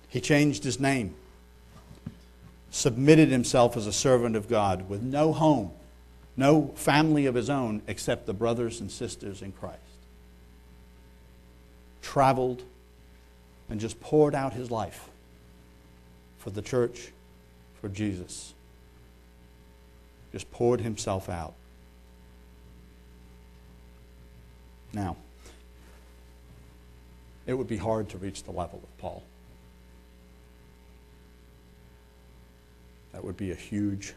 He 0.08 0.22
changed 0.22 0.64
his 0.64 0.80
name, 0.80 1.16
submitted 2.70 3.30
himself 3.30 3.76
as 3.76 3.88
a 3.88 3.94
servant 3.94 4.36
of 4.36 4.48
God 4.48 4.88
with 4.90 5.02
no 5.02 5.34
home, 5.34 5.72
no 6.36 6.72
family 6.76 7.26
of 7.26 7.36
his 7.36 7.50
own 7.50 7.82
except 7.88 8.26
the 8.26 8.34
brothers 8.34 8.80
and 8.80 8.92
sisters 8.92 9.42
in 9.42 9.52
Christ. 9.52 9.82
Traveled 12.02 12.62
and 13.70 13.80
just 13.80 14.00
poured 14.00 14.36
out 14.36 14.54
his 14.54 14.70
life 14.72 15.10
for 16.38 16.52
the 16.52 16.62
church, 16.62 17.12
for 17.82 17.90
Jesus. 17.90 18.54
Just 20.32 20.50
poured 20.52 20.82
himself 20.82 21.30
out. 21.30 21.54
Now, 24.98 25.16
it 27.46 27.54
would 27.54 27.68
be 27.68 27.78
hard 27.78 28.10
to 28.10 28.18
reach 28.18 28.42
the 28.42 28.52
level 28.52 28.82
of 28.82 28.98
Paul. 28.98 29.22
That 33.14 33.24
would 33.24 33.38
be 33.38 33.52
a 33.52 33.56
huge 33.56 34.16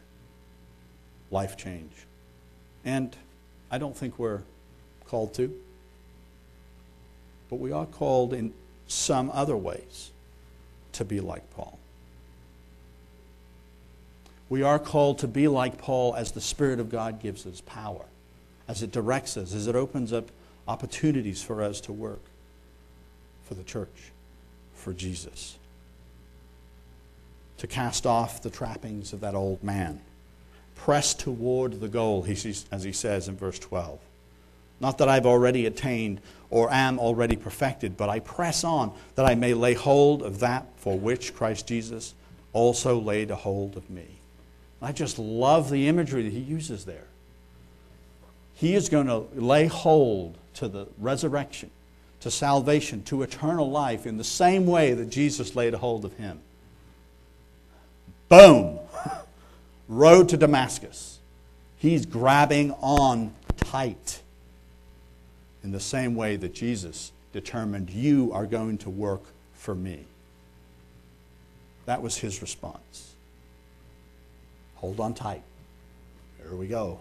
life 1.30 1.58
change. 1.58 1.92
And 2.82 3.14
I 3.70 3.76
don't 3.76 3.94
think 3.94 4.18
we're 4.18 4.40
called 5.04 5.34
to. 5.34 5.54
But 7.50 7.56
we 7.56 7.72
are 7.72 7.84
called 7.84 8.32
in 8.32 8.54
some 8.86 9.30
other 9.34 9.58
ways 9.58 10.12
to 10.92 11.04
be 11.04 11.20
like 11.20 11.50
Paul. 11.50 11.78
We 14.48 14.62
are 14.62 14.78
called 14.78 15.18
to 15.18 15.28
be 15.28 15.46
like 15.46 15.76
Paul 15.76 16.14
as 16.14 16.32
the 16.32 16.40
Spirit 16.40 16.80
of 16.80 16.88
God 16.88 17.20
gives 17.20 17.46
us 17.46 17.60
power, 17.66 18.06
as 18.66 18.82
it 18.82 18.90
directs 18.90 19.36
us, 19.36 19.52
as 19.52 19.66
it 19.66 19.76
opens 19.76 20.10
up 20.10 20.30
opportunities 20.68 21.42
for 21.42 21.62
us 21.62 21.80
to 21.82 21.92
work 21.92 22.22
for 23.44 23.54
the 23.54 23.64
church, 23.64 24.12
for 24.74 24.92
Jesus 24.92 25.56
to 27.60 27.66
cast 27.66 28.06
off 28.06 28.40
the 28.40 28.48
trappings 28.48 29.12
of 29.12 29.20
that 29.20 29.34
old 29.34 29.62
man. 29.62 30.00
Press 30.76 31.12
toward 31.12 31.78
the 31.80 31.88
goal, 31.88 32.26
as 32.26 32.82
he 32.82 32.92
says 32.92 33.28
in 33.28 33.36
verse 33.36 33.58
12. 33.58 33.98
Not 34.80 34.96
that 34.96 35.10
I've 35.10 35.26
already 35.26 35.66
attained 35.66 36.22
or 36.48 36.72
am 36.72 36.98
already 36.98 37.36
perfected, 37.36 37.98
but 37.98 38.08
I 38.08 38.20
press 38.20 38.64
on 38.64 38.94
that 39.14 39.26
I 39.26 39.34
may 39.34 39.52
lay 39.52 39.74
hold 39.74 40.22
of 40.22 40.40
that 40.40 40.68
for 40.76 40.98
which 40.98 41.34
Christ 41.34 41.66
Jesus 41.66 42.14
also 42.54 42.98
laid 42.98 43.30
a 43.30 43.36
hold 43.36 43.76
of 43.76 43.90
me. 43.90 44.06
I 44.80 44.92
just 44.92 45.18
love 45.18 45.68
the 45.68 45.86
imagery 45.86 46.22
that 46.22 46.32
he 46.32 46.40
uses 46.40 46.86
there. 46.86 47.08
He 48.60 48.74
is 48.74 48.90
going 48.90 49.06
to 49.06 49.24
lay 49.34 49.68
hold 49.68 50.36
to 50.56 50.68
the 50.68 50.86
resurrection, 50.98 51.70
to 52.20 52.30
salvation, 52.30 53.02
to 53.04 53.22
eternal 53.22 53.70
life 53.70 54.04
in 54.04 54.18
the 54.18 54.24
same 54.24 54.66
way 54.66 54.92
that 54.92 55.08
Jesus 55.08 55.56
laid 55.56 55.72
hold 55.72 56.04
of 56.04 56.12
him. 56.18 56.40
Boom! 58.28 58.78
Road 59.88 60.28
to 60.28 60.36
Damascus. 60.36 61.20
He's 61.78 62.04
grabbing 62.04 62.72
on 62.82 63.32
tight 63.56 64.20
in 65.64 65.72
the 65.72 65.80
same 65.80 66.14
way 66.14 66.36
that 66.36 66.52
Jesus 66.52 67.12
determined, 67.32 67.88
You 67.88 68.30
are 68.34 68.44
going 68.44 68.76
to 68.78 68.90
work 68.90 69.22
for 69.54 69.74
me. 69.74 70.04
That 71.86 72.02
was 72.02 72.18
his 72.18 72.42
response. 72.42 73.14
Hold 74.74 75.00
on 75.00 75.14
tight. 75.14 75.44
Here 76.42 76.54
we 76.54 76.66
go. 76.66 77.00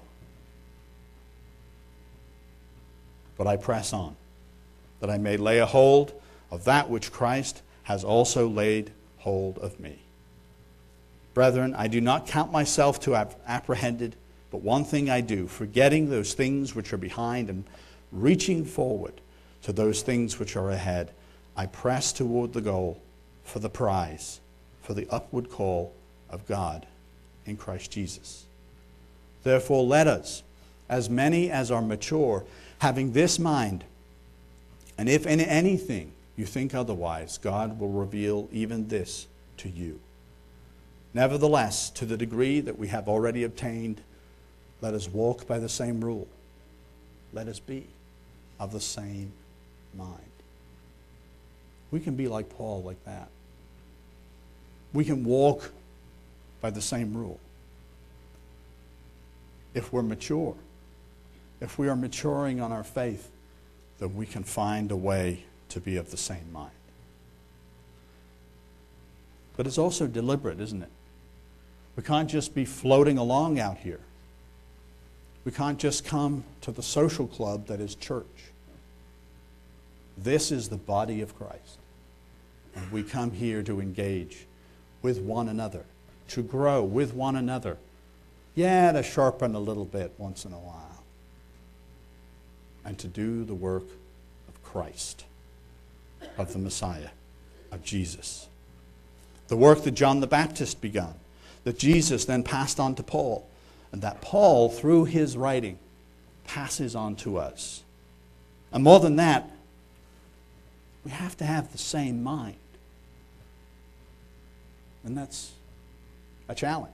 But 3.40 3.48
I 3.48 3.56
press 3.56 3.94
on, 3.94 4.18
that 5.00 5.10
I 5.10 5.18
may 5.18 5.38
lay 5.38 5.60
a 5.60 5.66
hold 5.66 6.12
of 6.52 6.66
that 6.66 6.90
which 6.90 7.10
Christ 7.10 7.62
has 7.84 8.04
also 8.04 8.50
laid 8.50 8.92
hold 9.20 9.58
of 9.60 9.80
me. 9.80 10.00
Brethren, 11.34 11.74
I 11.74 11.88
do 11.88 12.02
not 12.02 12.28
count 12.28 12.52
myself 12.52 13.00
to 13.02 13.14
have 13.14 13.38
apprehended, 13.48 14.18
but 14.52 14.62
one 14.62 14.84
thing 14.84 15.10
I 15.10 15.22
do, 15.22 15.48
forgetting 15.48 16.10
those 16.10 16.34
things 16.34 16.76
which 16.76 16.92
are 16.92 16.98
behind 16.98 17.50
and 17.50 17.64
reaching 18.12 18.66
forward 18.66 19.14
to 19.62 19.72
those 19.72 20.02
things 20.02 20.38
which 20.38 20.58
are 20.58 20.70
ahead, 20.70 21.12
I 21.56 21.66
press 21.66 22.12
toward 22.12 22.52
the 22.52 22.60
goal 22.60 23.02
for 23.46 23.60
the 23.60 23.70
prize, 23.70 24.42
for 24.82 24.94
the 24.94 25.08
upward 25.10 25.50
call 25.50 25.94
of 26.30 26.46
God 26.46 26.86
in 27.46 27.56
Christ 27.56 27.90
Jesus. 27.90 28.44
Therefore, 29.44 29.86
let 29.86 30.08
us, 30.08 30.44
as 30.90 31.10
many 31.10 31.50
as 31.50 31.72
are 31.72 31.82
mature, 31.82 32.44
having 32.80 33.14
this 33.14 33.40
mind, 33.40 33.84
and 34.98 35.08
if 35.08 35.26
in 35.26 35.40
anything 35.40 36.12
you 36.36 36.46
think 36.46 36.74
otherwise, 36.74 37.38
God 37.38 37.80
will 37.80 37.90
reveal 37.90 38.50
even 38.52 38.88
this 38.88 39.28
to 39.58 39.70
you. 39.70 40.00
Nevertheless, 41.14 41.90
to 41.92 42.06
the 42.06 42.18
degree 42.18 42.60
that 42.62 42.78
we 42.78 42.88
have 42.88 43.08
already 43.08 43.44
obtained, 43.44 44.02
let 44.82 44.94
us 44.94 45.10
walk 45.10 45.48
by 45.48 45.60
the 45.60 45.70
same 45.70 46.02
rule. 46.04 46.28
Let 47.34 47.48
us 47.48 47.60
be 47.60 47.88
of 48.60 48.72
the 48.72 48.80
same 48.80 49.32
mind. 49.96 50.18
We 51.92 52.00
can 52.00 52.16
be 52.16 52.28
like 52.28 52.50
Paul, 52.50 52.84
like 52.84 53.04
that. 53.06 53.30
We 54.94 55.04
can 55.04 55.24
walk 55.24 55.72
by 56.62 56.70
the 56.70 56.82
same 56.82 57.14
rule. 57.14 57.40
If 59.74 59.92
we're 59.92 60.02
mature, 60.04 60.56
if 61.62 61.78
we 61.78 61.90
are 61.90 61.96
maturing 61.96 62.62
on 62.62 62.72
our 62.72 62.84
faith, 62.84 63.32
then 64.00 64.16
we 64.16 64.26
can 64.26 64.44
find 64.44 64.92
a 64.92 64.96
way 64.96 65.44
to 65.70 65.80
be 65.80 65.98
of 65.98 66.12
the 66.12 66.18
same 66.18 66.52
mind. 66.52 66.72
But 69.58 69.68
it's 69.68 69.78
also 69.78 70.08
deliberate, 70.08 70.60
isn't 70.62 70.82
it? 70.82 70.90
We 71.96 72.04
can't 72.04 72.30
just 72.30 72.56
be 72.56 72.64
floating 72.64 73.18
along 73.18 73.60
out 73.60 73.78
here. 73.78 74.00
We 75.44 75.52
can't 75.52 75.78
just 75.78 76.06
come 76.06 76.46
to 76.62 76.72
the 76.72 76.84
social 76.84 77.28
club 77.28 77.68
that 77.68 77.82
is 77.82 77.96
church. 77.96 78.26
This 80.18 80.52
is 80.52 80.70
the 80.70 80.78
body 80.78 81.22
of 81.22 81.38
Christ. 81.38 81.78
And 82.76 82.90
we 82.92 83.04
come 83.04 83.32
here 83.32 83.62
to 83.64 83.82
engage 83.82 84.46
with 85.02 85.20
one 85.20 85.50
another, 85.50 85.84
to 86.30 86.42
grow 86.44 86.84
with 86.84 87.14
one 87.14 87.36
another. 87.36 87.78
Yeah, 88.56 88.92
to 88.92 89.04
sharpen 89.04 89.56
a 89.56 89.60
little 89.60 89.86
bit 89.86 90.14
once 90.18 90.46
in 90.46 90.54
a 90.54 90.60
while. 90.60 90.99
And 92.90 92.98
to 92.98 93.08
do 93.08 93.46
the 93.46 93.54
work 93.54 93.84
of 94.48 94.64
Christ, 94.64 95.24
of 96.40 96.54
the 96.54 96.58
Messiah, 96.58 97.10
of 97.72 97.84
Jesus. 97.84 98.48
The 99.48 99.56
work 99.56 99.84
that 99.84 99.92
John 99.92 100.22
the 100.22 100.28
Baptist 100.28 100.82
begun 100.82 101.14
that 101.66 101.78
Jesus 101.78 102.26
then 102.26 102.42
passed 102.42 102.80
on 102.80 102.96
to 102.96 103.04
Paul, 103.04 103.48
and 103.92 104.02
that 104.02 104.22
Paul, 104.22 104.70
through 104.70 105.06
his 105.06 105.38
writing, 105.38 105.78
passes 106.48 106.96
on 106.96 107.16
to 107.18 107.38
us. 107.38 107.84
And 108.72 108.84
more 108.84 109.00
than 109.00 109.18
that, 109.18 109.52
we 111.06 111.12
have 111.12 111.38
to 111.38 111.46
have 111.46 111.72
the 111.72 111.78
same 111.78 112.24
mind. 112.24 112.56
And 115.04 115.16
that's 115.16 115.52
a 116.48 116.56
challenge. 116.56 116.92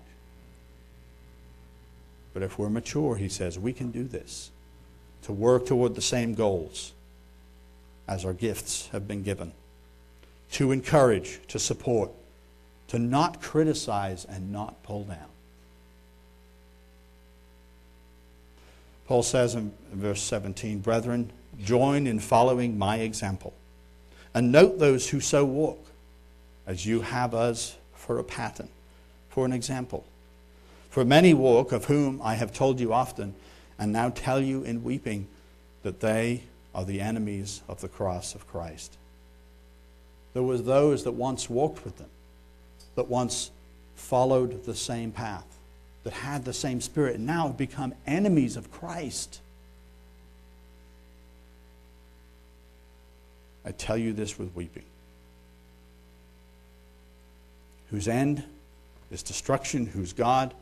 But 2.34 2.44
if 2.44 2.60
we're 2.60 2.70
mature, 2.70 3.16
he 3.16 3.30
says, 3.30 3.58
we 3.58 3.72
can 3.72 3.92
do 3.92 4.04
this 4.04 4.52
to 5.26 5.34
work 5.34 5.66
toward 5.66 5.96
the 5.96 6.02
same 6.02 6.36
goals 6.36 6.94
as 8.08 8.26
our 8.26 8.34
gifts 8.34 8.88
have 8.92 9.08
been 9.08 9.24
given, 9.24 9.52
to 10.52 10.72
encourage, 10.72 11.40
to 11.48 11.58
support, 11.58 12.12
to 12.88 13.00
not 13.00 13.42
criticize 13.42 14.26
and 14.26 14.52
not 14.52 14.82
pull 14.84 15.04
down. 15.04 15.18
Paul 19.08 19.24
says 19.24 19.56
in 19.56 19.74
verse 19.92 20.22
17, 20.22 20.80
Brethren, 20.80 21.32
join 21.64 22.06
in 22.06 22.20
following 22.20 22.78
my 22.78 22.98
example, 22.98 23.54
and 24.36 24.52
note 24.52 24.78
those 24.78 25.10
who 25.10 25.20
so 25.20 25.44
walk, 25.44 25.84
as 26.68 26.86
you 26.86 27.02
have 27.02 27.34
us 27.34 27.78
for 27.96 28.20
a 28.20 28.24
pattern, 28.24 28.70
for 29.30 29.44
an 29.44 29.54
example. 29.54 30.06
For 30.92 31.04
many 31.04 31.34
walk, 31.34 31.72
of 31.72 31.86
whom 31.86 32.22
I 32.24 32.36
have 32.36 32.54
told 32.54 32.80
you 32.80 32.94
often, 32.94 33.34
and 33.78 33.92
now 33.92 34.10
tell 34.10 34.40
you 34.40 34.64
in 34.64 34.84
weeping, 34.84 35.28
that 35.84 36.00
they 36.00 36.44
are 36.74 36.84
the 36.84 37.02
enemies 37.02 37.62
of 37.68 37.82
the 37.82 37.88
cross 37.88 38.34
of 38.34 38.48
Christ. 38.48 38.98
There 40.34 40.44
was 40.44 40.64
those 40.64 41.04
that 41.04 41.12
once 41.12 41.50
walked 41.50 41.86
with 41.86 41.98
them 41.98 42.10
that 42.96 43.08
once 43.08 43.52
followed 43.96 44.66
the 44.66 44.76
same 44.76 45.12
path, 45.12 45.46
that 46.04 46.14
had 46.14 46.44
the 46.46 46.54
same 46.54 46.82
spirit, 46.82 47.16
and 47.16 47.26
now 47.26 47.48
have 47.48 47.58
become 47.58 47.94
enemies 48.08 48.58
of 48.58 48.72
Christ. 48.72 49.42
I 53.66 53.72
tell 53.72 53.98
you 53.98 54.14
this 54.14 54.38
with 54.38 54.54
weeping. 54.56 54.84
Whose 57.92 58.08
end 58.08 58.44
is 59.12 59.24
destruction, 59.24 59.86
whose 59.86 60.14
God 60.14 60.54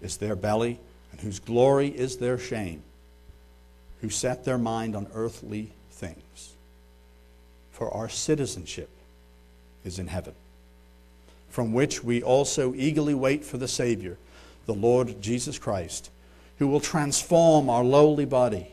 is 0.00 0.16
their 0.16 0.36
belly, 0.36 0.78
and 1.10 1.20
whose 1.20 1.38
glory 1.38 1.88
is 1.88 2.16
their 2.16 2.38
shame, 2.38 2.82
who 4.00 4.10
set 4.10 4.44
their 4.44 4.58
mind 4.58 4.94
on 4.94 5.06
earthly 5.14 5.70
things. 5.90 6.54
For 7.72 7.92
our 7.92 8.08
citizenship 8.08 8.90
is 9.84 9.98
in 9.98 10.08
heaven 10.08 10.34
from 11.48 11.72
which 11.72 12.04
we 12.04 12.22
also 12.22 12.74
eagerly 12.74 13.14
wait 13.14 13.44
for 13.44 13.58
the 13.58 13.68
Savior, 13.68 14.16
the 14.66 14.74
Lord 14.74 15.20
Jesus 15.20 15.58
Christ, 15.58 16.10
who 16.58 16.68
will 16.68 16.80
transform 16.80 17.70
our 17.70 17.84
lowly 17.84 18.24
body 18.24 18.68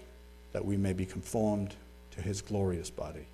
that 0.52 0.66
we 0.66 0.78
may 0.78 0.94
be 0.94 1.06
conformed 1.06 1.74
to 2.12 2.22
his 2.22 2.42
glorious 2.42 2.90
body, 2.90 3.26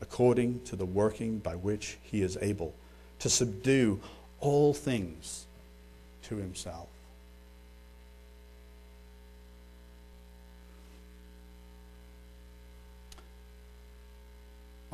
according 0.00 0.60
to 0.64 0.76
the 0.76 0.84
working 0.84 1.38
by 1.38 1.54
which 1.54 1.98
he 2.02 2.22
is 2.22 2.38
able 2.40 2.74
to 3.20 3.30
subdue 3.30 4.00
all 4.40 4.74
things 4.74 5.46
to 6.22 6.36
himself. 6.36 6.88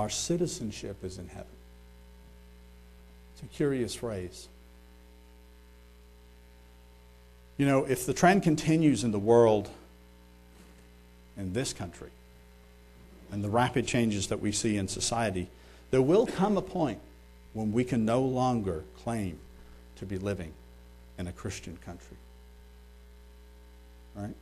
Our 0.01 0.09
citizenship 0.09 1.05
is 1.05 1.19
in 1.19 1.29
heaven. 1.29 1.45
It's 3.35 3.43
a 3.43 3.55
curious 3.55 3.95
phrase. 3.95 4.49
You 7.59 7.67
know, 7.67 7.85
if 7.85 8.07
the 8.07 8.15
trend 8.15 8.43
continues 8.43 9.05
in 9.05 9.11
the 9.11 9.19
world, 9.19 9.69
in 11.37 11.53
this 11.53 11.75
country, 11.75 12.09
and 13.31 13.45
the 13.45 13.51
rapid 13.51 13.87
changes 13.87 14.29
that 14.29 14.41
we 14.41 14.53
see 14.53 14.79
in 14.79 14.89
society, 14.89 15.49
there 15.91 16.01
will 16.01 16.27
come 16.27 16.57
a 16.57 16.63
point 16.63 17.01
when 17.53 17.71
we 17.71 17.85
can 17.85 18.07
no 18.07 18.23
longer 18.23 18.85
claim 19.05 19.39
to 19.97 20.07
be 20.07 20.17
living 20.17 20.55
in 21.19 21.27
a 21.27 21.33
Christian 21.33 21.77
country. 21.85 22.17
Right? 24.15 24.35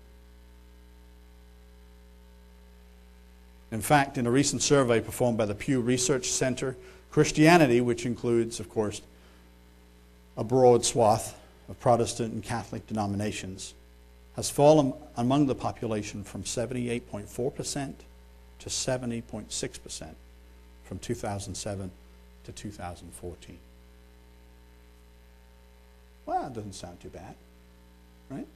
In 3.70 3.80
fact, 3.80 4.16
in 4.16 4.26
a 4.26 4.30
recent 4.30 4.62
survey 4.62 5.00
performed 5.00 5.36
by 5.36 5.44
the 5.44 5.54
Pew 5.54 5.80
Research 5.80 6.30
Center, 6.30 6.76
Christianity, 7.10 7.80
which 7.80 8.06
includes, 8.06 8.60
of 8.60 8.68
course, 8.68 9.02
a 10.36 10.44
broad 10.44 10.84
swath 10.84 11.38
of 11.68 11.78
Protestant 11.80 12.32
and 12.32 12.42
Catholic 12.42 12.86
denominations, 12.86 13.74
has 14.36 14.48
fallen 14.48 14.94
among 15.16 15.46
the 15.46 15.54
population 15.54 16.22
from 16.24 16.44
78.4% 16.44 17.94
to 18.60 18.68
70.6% 18.68 20.14
from 20.84 20.98
2007 20.98 21.90
to 22.44 22.52
2014. 22.52 23.58
Well, 26.24 26.46
it 26.46 26.52
doesn't 26.52 26.74
sound 26.74 27.00
too 27.00 27.08
bad, 27.08 27.34
right? 28.30 28.46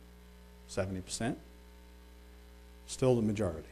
70%. 0.70 1.36
Still 2.86 3.16
the 3.16 3.22
majority. 3.22 3.71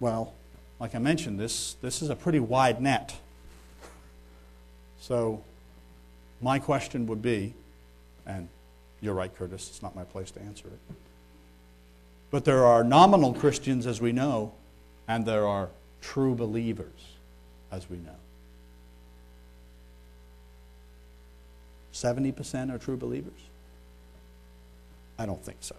Well, 0.00 0.34
like 0.80 0.94
I 0.94 0.98
mentioned, 0.98 1.40
this, 1.40 1.74
this 1.80 2.02
is 2.02 2.10
a 2.10 2.16
pretty 2.16 2.40
wide 2.40 2.80
net. 2.80 3.16
So, 5.00 5.42
my 6.40 6.58
question 6.58 7.06
would 7.06 7.22
be, 7.22 7.54
and 8.26 8.48
you're 9.00 9.14
right, 9.14 9.34
Curtis, 9.34 9.68
it's 9.68 9.82
not 9.82 9.96
my 9.96 10.04
place 10.04 10.30
to 10.32 10.40
answer 10.40 10.68
it. 10.68 10.94
But 12.30 12.44
there 12.44 12.64
are 12.64 12.84
nominal 12.84 13.32
Christians, 13.32 13.86
as 13.86 14.00
we 14.00 14.12
know, 14.12 14.52
and 15.08 15.24
there 15.24 15.46
are 15.46 15.70
true 16.00 16.34
believers, 16.34 17.16
as 17.72 17.88
we 17.88 17.96
know. 17.96 18.10
70% 21.92 22.72
are 22.72 22.78
true 22.78 22.96
believers? 22.96 23.40
I 25.18 25.26
don't 25.26 25.42
think 25.44 25.58
so. 25.60 25.74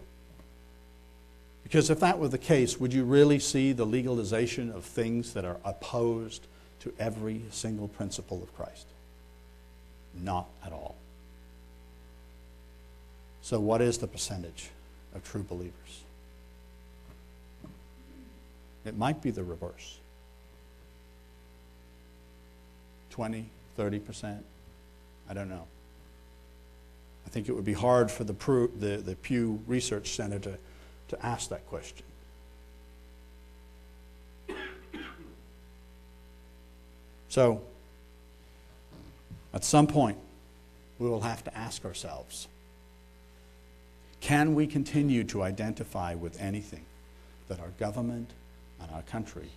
Because 1.70 1.91
if 1.91 1.99
that 1.99 2.17
were 2.17 2.28
the 2.28 2.39
case, 2.39 2.80
would 2.80 2.93
you 2.93 3.03
really 3.03 3.38
see 3.38 3.74
the 3.74 3.86
legalization 3.86 4.72
of 4.72 4.84
things 4.84 5.34
that 5.34 5.45
are 5.45 5.57
opposed 5.63 6.47
to 6.80 6.91
every 6.97 7.43
single 7.51 7.88
principle 7.88 8.41
of 8.41 8.51
Christ? 8.57 8.88
Not 10.15 10.47
at 10.65 10.74
all. 10.74 10.95
So, 13.43 13.59
what 13.59 13.82
is 13.82 13.99
the 13.99 14.07
percentage 14.07 14.70
of 15.13 15.24
true 15.24 15.43
believers? 15.43 16.03
It 18.84 18.97
might 18.97 19.22
be 19.22 19.30
the 19.30 19.43
reverse 19.43 19.99
20, 23.11 23.47
30%. 23.78 24.39
I 25.30 25.34
don't 25.36 25.49
know. 25.49 25.67
I 27.28 27.30
think 27.30 27.47
it 27.47 27.51
would 27.51 27.65
be 27.65 27.74
hard 27.74 28.09
for 28.09 28.24
the, 28.24 28.34
the, 28.80 28.97
the 28.97 29.15
Pew 29.15 29.61
Research 29.67 30.15
Center 30.15 30.39
to, 30.39 30.57
to 31.10 31.26
ask 31.26 31.49
that 31.49 31.68
question. 31.68 32.05
So, 37.30 37.62
at 39.53 39.64
some 39.64 39.86
point, 39.86 40.18
we 40.97 41.07
will 41.07 41.22
have 41.22 41.43
to 41.43 41.57
ask 41.57 41.86
ourselves 41.86 42.47
can 44.22 44.53
we 44.53 44.68
continue 44.68 45.24
to 45.26 45.41
identify 45.43 46.14
with 46.14 46.41
anything 46.41 46.84
that 47.47 47.60
our 47.60 47.70
government 47.80 48.30
and 48.82 48.91
our 48.91 49.01
country 49.03 49.49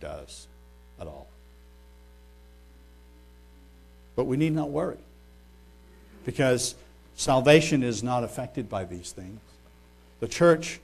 does 0.00 0.46
at 0.98 1.06
all? 1.06 1.28
But 4.16 4.24
we 4.24 4.36
need 4.36 4.54
not 4.54 4.70
worry 4.70 4.96
because 6.24 6.74
salvation 7.16 7.82
is 7.82 8.02
not 8.02 8.24
affected 8.24 8.68
by 8.68 8.84
these 8.84 9.12
things. 9.12 9.40
The 10.20 10.28
church 10.28 10.80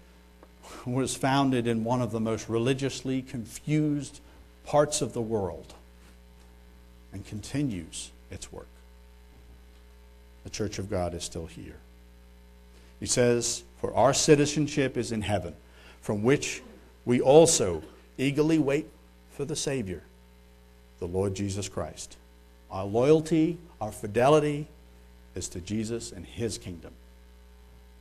was 0.86 1.16
founded 1.16 1.66
in 1.66 1.84
one 1.84 2.02
of 2.02 2.10
the 2.10 2.20
most 2.20 2.48
religiously 2.48 3.22
confused 3.22 4.20
parts 4.64 5.02
of 5.02 5.12
the 5.12 5.22
world 5.22 5.74
and 7.12 7.24
continues 7.26 8.10
its 8.30 8.52
work. 8.52 8.68
The 10.44 10.50
church 10.50 10.78
of 10.78 10.90
God 10.90 11.14
is 11.14 11.24
still 11.24 11.46
here. 11.46 11.76
He 13.00 13.06
says, 13.06 13.62
For 13.80 13.94
our 13.94 14.14
citizenship 14.14 14.96
is 14.96 15.12
in 15.12 15.22
heaven, 15.22 15.54
from 16.00 16.22
which 16.22 16.62
we 17.04 17.20
also 17.20 17.82
eagerly 18.18 18.58
wait 18.58 18.88
for 19.30 19.44
the 19.44 19.56
Savior, 19.56 20.02
the 20.98 21.06
Lord 21.06 21.34
Jesus 21.34 21.68
Christ. 21.68 22.16
Our 22.70 22.84
loyalty, 22.84 23.58
our 23.80 23.92
fidelity 23.92 24.68
is 25.34 25.48
to 25.50 25.60
Jesus 25.60 26.12
and 26.12 26.24
His 26.24 26.58
kingdom, 26.58 26.92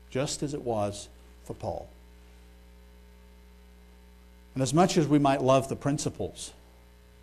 just 0.10 0.44
as 0.44 0.54
it 0.54 0.62
was 0.62 1.10
for 1.44 1.54
Paul. 1.54 1.88
And 4.54 4.62
as 4.62 4.74
much 4.74 4.98
as 4.98 5.08
we 5.08 5.20
might 5.20 5.42
love 5.42 5.68
the 5.70 5.76
principles, 5.76 6.54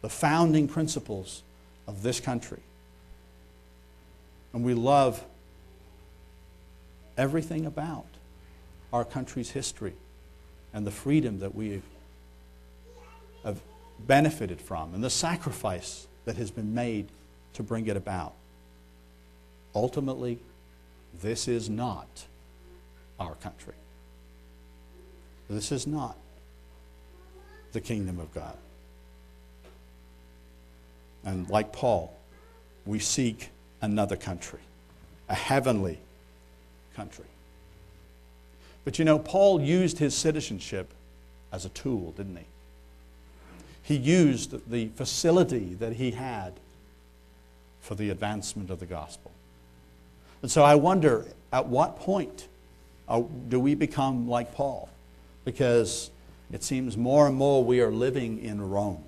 the 0.02 0.08
founding 0.08 0.66
principles 0.66 1.42
of 1.86 2.02
this 2.02 2.20
country, 2.20 2.60
and 4.52 4.64
we 4.64 4.74
love 4.74 5.24
everything 7.16 7.66
about 7.66 8.06
our 8.92 9.04
country's 9.04 9.50
history 9.50 9.92
and 10.72 10.86
the 10.86 10.90
freedom 10.90 11.38
that 11.40 11.54
we 11.54 11.82
have 13.44 13.60
benefited 14.06 14.60
from 14.60 14.94
and 14.94 15.04
the 15.04 15.10
sacrifice 15.10 16.06
that 16.24 16.36
has 16.36 16.50
been 16.50 16.74
made 16.74 17.08
to 17.52 17.62
bring 17.62 17.86
it 17.86 17.96
about. 17.96 18.32
Ultimately, 19.74 20.38
this 21.20 21.46
is 21.46 21.68
not 21.68 22.08
our 23.18 23.34
country. 23.36 23.74
This 25.48 25.70
is 25.70 25.86
not 25.86 26.16
the 27.72 27.80
kingdom 27.80 28.18
of 28.18 28.32
God. 28.34 28.56
And 31.24 31.48
like 31.48 31.72
Paul, 31.72 32.16
we 32.86 32.98
seek 32.98 33.50
another 33.82 34.16
country, 34.16 34.60
a 35.28 35.34
heavenly 35.34 35.98
country. 36.94 37.26
But 38.84 38.98
you 38.98 39.04
know, 39.04 39.18
Paul 39.18 39.60
used 39.60 39.98
his 39.98 40.16
citizenship 40.16 40.92
as 41.52 41.64
a 41.64 41.68
tool, 41.70 42.12
didn't 42.12 42.36
he? 42.36 42.44
He 43.82 43.96
used 43.96 44.70
the 44.70 44.88
facility 44.94 45.74
that 45.74 45.94
he 45.94 46.12
had 46.12 46.54
for 47.80 47.94
the 47.94 48.10
advancement 48.10 48.70
of 48.70 48.78
the 48.78 48.86
gospel. 48.86 49.30
And 50.42 50.50
so 50.50 50.62
I 50.62 50.74
wonder 50.74 51.26
at 51.52 51.66
what 51.66 51.98
point 51.98 52.46
uh, 53.08 53.22
do 53.48 53.58
we 53.58 53.74
become 53.74 54.28
like 54.28 54.54
Paul? 54.54 54.88
Because 55.44 56.10
it 56.52 56.64
seems 56.64 56.96
more 56.96 57.26
and 57.26 57.36
more 57.36 57.64
we 57.64 57.80
are 57.80 57.92
living 57.92 58.42
in 58.42 58.60
Rome. 58.60 59.04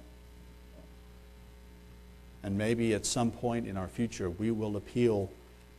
And 2.43 2.59
maybe 2.59 2.95
at 2.95 3.07
some 3.07 3.31
point 3.31 3.67
in 3.67 3.77
our 3.77 3.89
future 3.89 4.31
we 4.31 4.51
will 4.51 4.77
appeal 4.77 5.31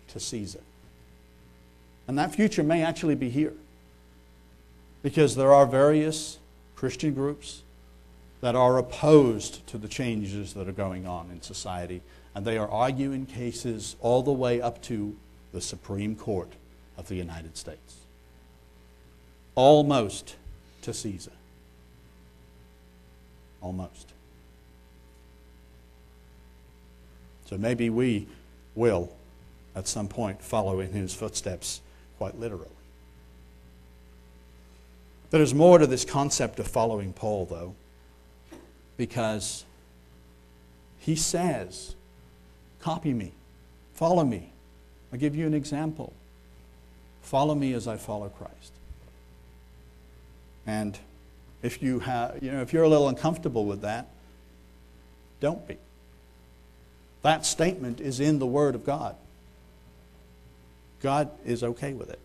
to 0.10 0.20
Caesar. 0.20 0.62
And 2.08 2.18
that 2.18 2.36
future 2.36 2.64
may 2.64 2.84
actually 2.84 3.16
be 3.16 3.30
here. 3.30 3.54
Because 5.02 5.36
there 5.36 5.54
are 5.54 5.66
various 5.66 6.40
Christian 6.76 7.14
groups 7.14 7.62
that 8.42 8.56
are 8.56 8.78
opposed 8.78 9.66
to 9.68 9.78
the 9.78 9.88
changes 9.88 10.54
that 10.54 10.68
are 10.68 10.74
going 10.74 11.08
on 11.08 11.30
in 11.32 11.42
society. 11.42 12.02
And 12.36 12.46
they 12.46 12.58
are 12.58 12.70
arguing 12.70 13.26
cases 13.26 13.96
all 14.02 14.24
the 14.24 14.32
way 14.32 14.62
up 14.62 14.82
to 14.84 15.16
the 15.54 15.62
Supreme 15.62 16.16
Court 16.16 16.52
of 16.98 17.08
the 17.08 17.16
United 17.16 17.58
States. 17.58 17.98
Almost 19.56 20.36
to 20.82 20.94
Caesar. 20.94 21.32
Almost. 23.64 24.12
So 27.46 27.58
maybe 27.58 27.90
we 27.90 28.28
will, 28.76 29.12
at 29.76 29.88
some 29.88 30.08
point, 30.08 30.42
follow 30.42 30.80
in 30.80 30.92
his 30.92 31.14
footsteps 31.14 31.82
quite 32.18 32.38
literally. 32.40 32.68
There's 35.30 35.54
more 35.54 35.80
to 35.80 35.88
this 35.88 36.06
concept 36.06 36.60
of 36.60 36.68
following 36.68 37.14
Paul, 37.14 37.46
though, 37.46 37.74
because 38.98 39.66
he 41.00 41.16
says, 41.16 41.96
Copy 42.82 43.14
me, 43.14 43.32
follow 43.94 44.24
me. 44.24 44.52
I'll 45.12 45.20
give 45.20 45.36
you 45.36 45.48
an 45.48 45.54
example. 45.54 46.14
Follow 47.22 47.56
me 47.56 47.74
as 47.74 47.88
I 47.88 47.98
follow 47.98 48.30
Christ. 48.30 48.74
And 50.68 51.00
if 51.64 51.82
you 51.82 52.00
have, 52.00 52.44
you 52.44 52.52
know, 52.52 52.62
if 52.62 52.74
you're 52.74 52.84
a 52.84 52.90
little 52.90 53.08
uncomfortable 53.08 53.66
with 53.66 53.82
that, 53.82 54.10
don't 55.40 55.66
be. 55.68 55.78
That 57.24 57.46
statement 57.46 58.02
is 58.02 58.20
in 58.20 58.38
the 58.38 58.46
Word 58.46 58.76
of 58.76 58.86
God. 58.86 59.16
God 61.02 61.32
is 61.46 61.64
okay 61.64 61.94
with 61.94 62.10
it. 62.10 62.20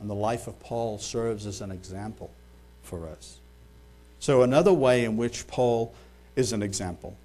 And 0.00 0.10
the 0.10 0.14
life 0.14 0.46
of 0.46 0.58
Paul 0.60 0.98
serves 0.98 1.46
as 1.46 1.60
an 1.60 1.70
example 1.70 2.30
for 2.82 3.06
us. 3.06 3.38
So, 4.18 4.42
another 4.42 4.72
way 4.72 5.04
in 5.04 5.16
which 5.16 5.46
Paul 5.46 5.94
is 6.34 6.52
an 6.52 6.62
example, 6.62 7.16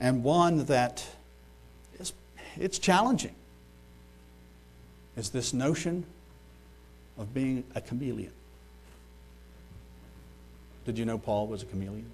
and 0.00 0.24
one 0.24 0.64
that 0.66 1.06
is 2.00 2.12
it's 2.56 2.78
challenging, 2.78 3.34
is 5.16 5.30
this 5.30 5.52
notion 5.52 6.04
of 7.18 7.32
being 7.32 7.64
a 7.74 7.80
chameleon. 7.80 8.32
Did 10.86 10.98
you 10.98 11.04
know 11.04 11.18
Paul 11.18 11.48
was 11.48 11.64
a 11.64 11.66
chameleon? 11.66 12.12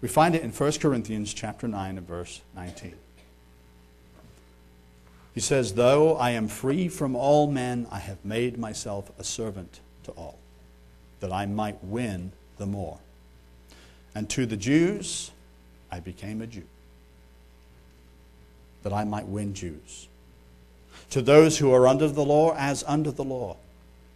We 0.00 0.06
find 0.06 0.36
it 0.36 0.42
in 0.42 0.52
1 0.52 0.72
Corinthians 0.74 1.34
chapter 1.34 1.66
9 1.66 1.98
and 1.98 2.06
verse 2.06 2.40
19. 2.54 2.94
He 5.34 5.40
says, 5.40 5.74
Though 5.74 6.16
I 6.16 6.30
am 6.30 6.46
free 6.46 6.86
from 6.86 7.16
all 7.16 7.50
men, 7.50 7.88
I 7.90 7.98
have 7.98 8.24
made 8.24 8.58
myself 8.58 9.10
a 9.18 9.24
servant 9.24 9.80
to 10.04 10.12
all, 10.12 10.38
that 11.18 11.32
I 11.32 11.46
might 11.46 11.82
win 11.82 12.30
the 12.58 12.66
more. 12.66 12.98
And 14.14 14.30
to 14.30 14.46
the 14.46 14.56
Jews, 14.56 15.32
I 15.90 15.98
became 15.98 16.40
a 16.42 16.46
Jew, 16.46 16.66
that 18.84 18.92
I 18.92 19.02
might 19.02 19.26
win 19.26 19.52
Jews. 19.52 20.06
To 21.10 21.22
those 21.22 21.58
who 21.58 21.72
are 21.72 21.88
under 21.88 22.06
the 22.06 22.24
law, 22.24 22.54
as 22.56 22.84
under 22.86 23.10
the 23.10 23.24
law, 23.24 23.56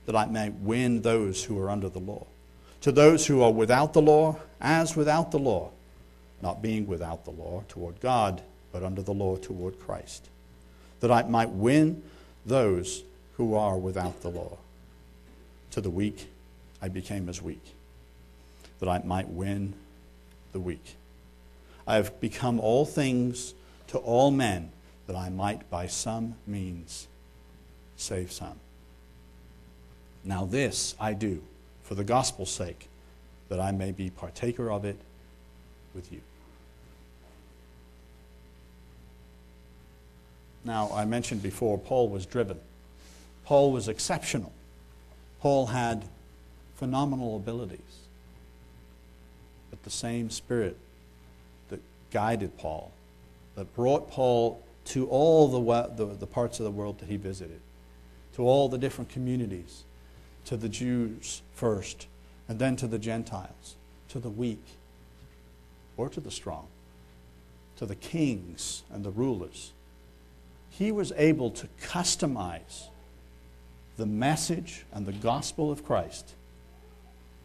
that 0.07 0.17
I 0.17 0.27
may 0.27 0.51
win 0.51 1.03
those 1.03 1.45
who 1.45 1.59
are 1.61 1.71
under 1.71 1.89
the 1.89 1.99
law. 1.99 2.27
To 2.83 2.93
those 2.93 3.27
who 3.27 3.43
are 3.43 3.53
without 3.53 3.93
the 3.93 4.03
law, 4.03 4.39
as 4.61 4.97
without 4.97 5.31
the 5.31 5.39
law, 5.39 5.71
not 6.41 6.61
being 6.61 6.87
without 6.87 7.25
the 7.25 7.31
law 7.31 7.63
toward 7.69 8.01
God, 8.01 8.43
but 8.73 8.83
under 8.83 9.03
the 9.03 9.15
law 9.15 9.37
toward 9.37 9.79
Christ, 9.79 10.29
that 11.01 11.11
I 11.11 11.23
might 11.23 11.51
win 11.51 12.03
those 12.45 13.05
who 13.37 13.55
are 13.55 13.79
without 13.79 14.21
the 14.23 14.29
law. 14.29 14.59
To 15.73 15.81
the 15.81 15.91
weak, 15.91 16.29
I 16.81 16.89
became 16.89 17.29
as 17.29 17.41
weak, 17.41 17.75
that 18.81 18.89
I 18.89 19.01
might 19.05 19.29
win 19.29 19.75
the 20.53 20.61
weak. 20.61 20.97
I 21.87 21.97
have 21.97 22.21
become 22.21 22.59
all 22.61 22.85
things 22.85 23.55
to 23.89 23.99
all 23.99 24.31
men, 24.31 24.71
that 25.07 25.17
I 25.17 25.29
might 25.29 25.71
by 25.71 25.87
some 25.87 26.35
means 26.47 27.07
save 27.97 28.33
some. 28.33 28.59
Now, 30.25 30.45
this 30.45 30.95
I 31.01 31.15
do 31.15 31.43
for 31.83 31.95
the 31.95 32.05
gospel's 32.05 32.51
sake, 32.51 32.89
that 33.49 33.61
I 33.61 33.73
may 33.73 33.93
be 33.93 34.11
partaker 34.11 34.71
of 34.71 34.85
it 34.85 34.97
with 35.95 36.13
you. 36.13 36.21
Now, 40.65 40.91
I 40.95 41.05
mentioned 41.05 41.43
before, 41.43 41.77
Paul 41.77 42.09
was 42.09 42.25
driven. 42.25 42.59
Paul 43.45 43.73
was 43.73 43.89
exceptional. 43.89 44.53
Paul 45.41 45.67
had 45.67 46.05
phenomenal 46.77 47.37
abilities. 47.37 47.81
But 49.71 49.83
the 49.83 49.91
same 49.91 50.31
spirit 50.31 50.77
that 51.69 51.81
guided 52.13 52.57
Paul, 52.59 52.93
that 53.57 53.75
brought 53.75 54.11
Paul 54.11 54.63
to 54.87 55.07
all 55.09 55.49
the, 55.49 55.89
the, 55.97 56.15
the 56.15 56.27
parts 56.27 56.61
of 56.61 56.65
the 56.65 56.71
world 56.71 57.01
that 57.01 57.09
he 57.09 57.17
visited, 57.17 57.61
to 58.37 58.43
all 58.43 58.69
the 58.69 58.79
different 58.79 59.11
communities, 59.11 59.83
to 60.47 60.57
the 60.57 60.69
Jews 60.69 61.43
first, 61.55 62.07
and 62.49 62.59
then 62.59 62.77
to 62.77 62.87
the 62.87 62.99
Gentiles, 62.99 63.77
to 64.09 64.19
the 64.19 64.31
weak, 64.31 64.65
or 65.97 66.09
to 66.09 66.21
the 66.21 66.31
strong, 66.31 66.67
to 67.77 67.87
the 67.87 67.95
kings 67.95 68.83
and 68.91 69.05
the 69.05 69.11
rulers. 69.11 69.73
He 70.71 70.91
was 70.91 71.13
able 71.17 71.51
to 71.51 71.69
customize 71.83 72.89
the 73.97 74.07
message 74.07 74.85
and 74.93 75.07
the 75.07 75.13
gospel 75.13 75.71
of 75.71 75.85
Christ 75.85 76.35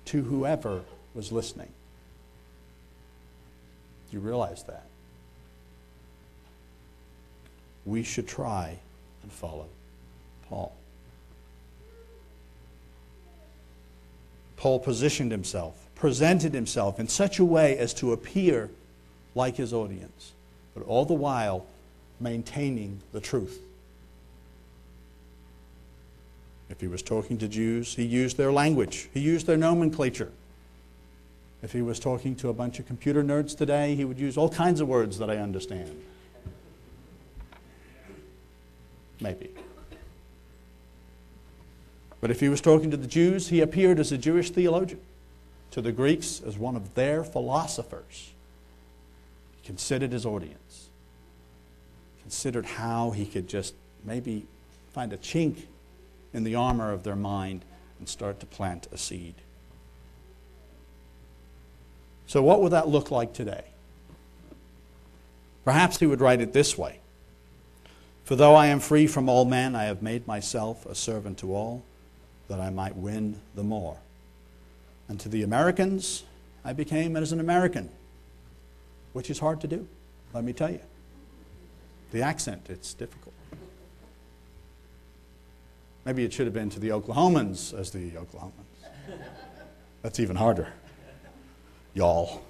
to 0.06 0.24
whoever 0.24 0.82
was 1.14 1.32
listening. 1.32 1.70
Do 4.10 4.18
you 4.18 4.22
realize 4.22 4.64
that? 4.64 4.86
We 7.86 8.04
should 8.04 8.28
try 8.28 8.80
and 9.24 9.32
follow 9.32 9.68
Paul. 10.48 10.74
Paul 14.58 14.80
positioned 14.80 15.32
himself, 15.32 15.88
presented 15.96 16.54
himself 16.54 17.00
in 17.00 17.08
such 17.08 17.40
a 17.40 17.46
way 17.46 17.78
as 17.78 17.94
to 17.96 18.12
appear 18.12 18.70
like 19.36 19.56
his 19.56 19.72
audience, 19.72 20.34
but 20.74 20.84
all 20.86 21.06
the 21.06 21.14
while 21.14 21.66
maintaining 22.20 23.00
the 23.14 23.22
truth. 23.22 23.62
If 26.70 26.82
he 26.82 26.88
was 26.88 27.02
talking 27.02 27.38
to 27.38 27.48
Jews, 27.48 27.96
he 27.96 28.04
used 28.04 28.36
their 28.36 28.52
language, 28.52 29.10
he 29.14 29.20
used 29.20 29.48
their 29.48 29.58
nomenclature. 29.58 30.32
If 31.64 31.72
he 31.72 31.82
was 31.82 32.00
talking 32.00 32.36
to 32.38 32.50
a 32.50 32.54
bunch 32.54 32.80
of 32.80 32.86
computer 32.88 33.24
nerds 33.24 33.58
today, 33.58 33.96
he 33.96 34.06
would 34.06 34.20
use 34.20 34.38
all 34.38 34.50
kinds 34.50 34.82
of 34.82 34.88
words 34.88 35.18
that 35.20 35.30
I 35.30 35.38
understand. 35.38 36.04
Maybe. 39.20 39.50
But 42.20 42.32
if 42.32 42.40
he 42.40 42.50
was 42.50 42.62
talking 42.62 42.92
to 42.92 42.98
the 42.98 43.08
Jews, 43.08 43.50
he 43.50 43.62
appeared 43.62 44.00
as 44.00 44.12
a 44.12 44.18
Jewish 44.18 44.50
theologian. 44.50 45.02
To 45.72 45.82
the 45.82 45.92
Greeks, 45.92 46.42
as 46.46 46.58
one 46.58 46.76
of 46.76 46.96
their 46.96 47.24
philosophers. 47.24 48.32
He 49.58 49.68
considered 49.68 50.12
his 50.12 50.26
audience, 50.26 50.90
considered 52.22 52.66
how 52.66 53.12
he 53.12 53.26
could 53.26 53.48
just 53.48 53.76
maybe 54.04 54.48
find 54.94 55.14
a 55.14 55.18
chink 55.18 55.66
in 56.34 56.44
the 56.44 56.56
armor 56.56 56.92
of 56.92 57.04
their 57.04 57.16
mind 57.16 57.66
and 58.00 58.08
start 58.08 58.40
to 58.40 58.46
plant 58.46 58.88
a 58.92 58.98
seed. 58.98 59.36
So, 62.28 62.42
what 62.42 62.62
would 62.62 62.72
that 62.72 62.88
look 62.88 63.12
like 63.12 63.34
today? 63.34 63.64
Perhaps 65.64 66.00
he 66.00 66.06
would 66.06 66.22
write 66.22 66.42
it 66.42 66.54
this 66.54 66.78
way 66.78 67.00
For 68.24 68.36
though 68.36 68.56
I 68.56 68.68
am 68.68 68.80
free 68.80 69.06
from 69.06 69.28
all 69.30 69.46
men, 69.46 69.76
I 69.76 69.84
have 69.84 70.02
made 70.02 70.26
myself 70.26 70.86
a 70.86 70.96
servant 70.96 71.38
to 71.40 71.54
all 71.54 71.84
that 72.48 72.60
I 72.60 72.70
might 72.70 72.96
win 72.96 73.40
the 73.56 73.64
more. 73.64 73.98
And 75.10 75.20
to 75.20 75.30
the 75.30 75.44
Americans, 75.44 76.24
I 76.64 76.74
became 76.74 77.16
as 77.16 77.32
an 77.32 77.40
American, 77.40 77.90
which 79.14 79.30
is 79.30 79.40
hard 79.40 79.62
to 79.62 79.68
do, 79.68 79.88
let 80.34 80.44
me 80.44 80.54
tell 80.54 80.72
you. 80.72 80.82
The 82.12 82.22
accent, 82.22 82.68
it's 82.70 82.94
difficult. 82.94 83.34
Maybe 86.06 86.24
it 86.24 86.32
should 86.32 86.46
have 86.46 86.54
been 86.54 86.70
to 86.70 86.80
the 86.80 86.90
Oklahomans 86.90 87.78
as 87.78 87.92
the 87.92 88.12
Oklahomans. 88.12 88.52
That's 90.02 90.20
even 90.20 90.38
harder. 90.38 90.72
Y'all. 91.94 92.42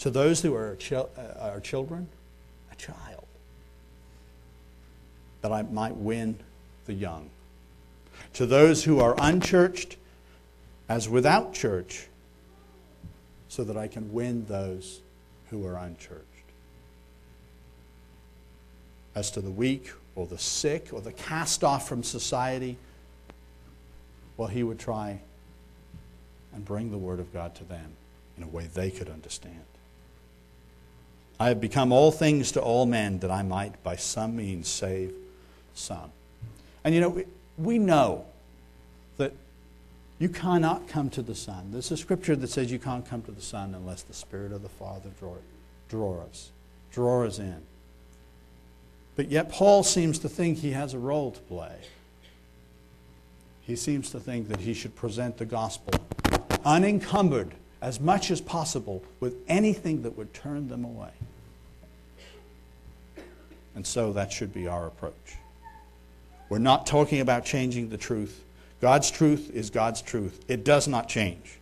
To 0.00 0.10
those 0.10 0.40
who 0.42 0.54
are, 0.54 0.76
chil- 0.76 1.10
uh, 1.16 1.50
are 1.50 1.60
children, 1.60 2.08
a 2.70 2.76
child, 2.76 3.26
that 5.42 5.50
I 5.50 5.62
might 5.62 5.96
win 5.96 6.38
the 6.88 6.94
young. 6.94 7.30
To 8.34 8.46
those 8.46 8.82
who 8.82 8.98
are 8.98 9.14
unchurched, 9.18 9.96
as 10.88 11.08
without 11.08 11.54
church, 11.54 12.08
so 13.48 13.62
that 13.62 13.76
I 13.76 13.86
can 13.86 14.12
win 14.12 14.46
those 14.46 15.00
who 15.50 15.64
are 15.66 15.76
unchurched. 15.76 16.24
As 19.14 19.30
to 19.32 19.40
the 19.40 19.50
weak 19.50 19.92
or 20.16 20.26
the 20.26 20.38
sick 20.38 20.88
or 20.92 21.00
the 21.00 21.12
cast 21.12 21.62
off 21.62 21.88
from 21.88 22.02
society, 22.02 22.76
well, 24.36 24.48
he 24.48 24.62
would 24.62 24.78
try 24.78 25.20
and 26.54 26.64
bring 26.64 26.90
the 26.90 26.98
Word 26.98 27.20
of 27.20 27.32
God 27.32 27.54
to 27.56 27.64
them 27.64 27.92
in 28.36 28.42
a 28.42 28.48
way 28.48 28.68
they 28.72 28.90
could 28.90 29.08
understand. 29.08 29.64
I 31.40 31.48
have 31.48 31.60
become 31.60 31.92
all 31.92 32.10
things 32.10 32.52
to 32.52 32.62
all 32.62 32.86
men 32.86 33.18
that 33.20 33.30
I 33.30 33.42
might 33.42 33.82
by 33.82 33.96
some 33.96 34.36
means 34.36 34.68
save 34.68 35.12
some. 35.74 36.10
And 36.84 36.94
you 36.94 37.00
know, 37.00 37.22
we, 37.56 37.78
know 37.78 38.24
that 39.16 39.32
you 40.18 40.28
cannot 40.28 40.88
come 40.88 41.10
to 41.10 41.22
the 41.22 41.34
Son. 41.34 41.70
There's 41.72 41.90
a 41.90 41.96
scripture 41.96 42.36
that 42.36 42.48
says 42.48 42.70
you 42.70 42.78
can't 42.78 43.06
come 43.06 43.22
to 43.22 43.32
the 43.32 43.42
Son 43.42 43.74
unless 43.74 44.02
the 44.02 44.14
Spirit 44.14 44.52
of 44.52 44.62
the 44.62 44.68
Father 44.68 45.10
draw, 45.18 45.34
draw 45.88 46.22
us, 46.24 46.50
draw 46.92 47.24
us 47.24 47.38
in. 47.38 47.62
But 49.16 49.28
yet, 49.30 49.50
Paul 49.50 49.82
seems 49.82 50.20
to 50.20 50.28
think 50.28 50.58
he 50.58 50.70
has 50.70 50.94
a 50.94 50.98
role 50.98 51.32
to 51.32 51.40
play. 51.40 51.74
He 53.62 53.74
seems 53.76 54.10
to 54.10 54.20
think 54.20 54.48
that 54.48 54.60
he 54.60 54.72
should 54.72 54.94
present 54.94 55.36
the 55.36 55.44
gospel 55.44 55.92
unencumbered 56.64 57.52
as 57.80 58.00
much 58.00 58.30
as 58.30 58.40
possible 58.40 59.02
with 59.20 59.36
anything 59.48 60.02
that 60.02 60.16
would 60.16 60.32
turn 60.34 60.68
them 60.68 60.84
away. 60.84 61.10
And 63.74 63.86
so 63.86 64.12
that 64.12 64.32
should 64.32 64.52
be 64.52 64.66
our 64.66 64.86
approach. 64.86 65.36
We're 66.48 66.58
not 66.58 66.86
talking 66.86 67.20
about 67.20 67.44
changing 67.44 67.90
the 67.90 67.96
truth. 67.96 68.42
God's 68.80 69.10
truth 69.10 69.50
is 69.52 69.70
God's 69.70 70.00
truth, 70.00 70.44
it 70.48 70.64
does 70.64 70.88
not 70.88 71.08
change. 71.08 71.58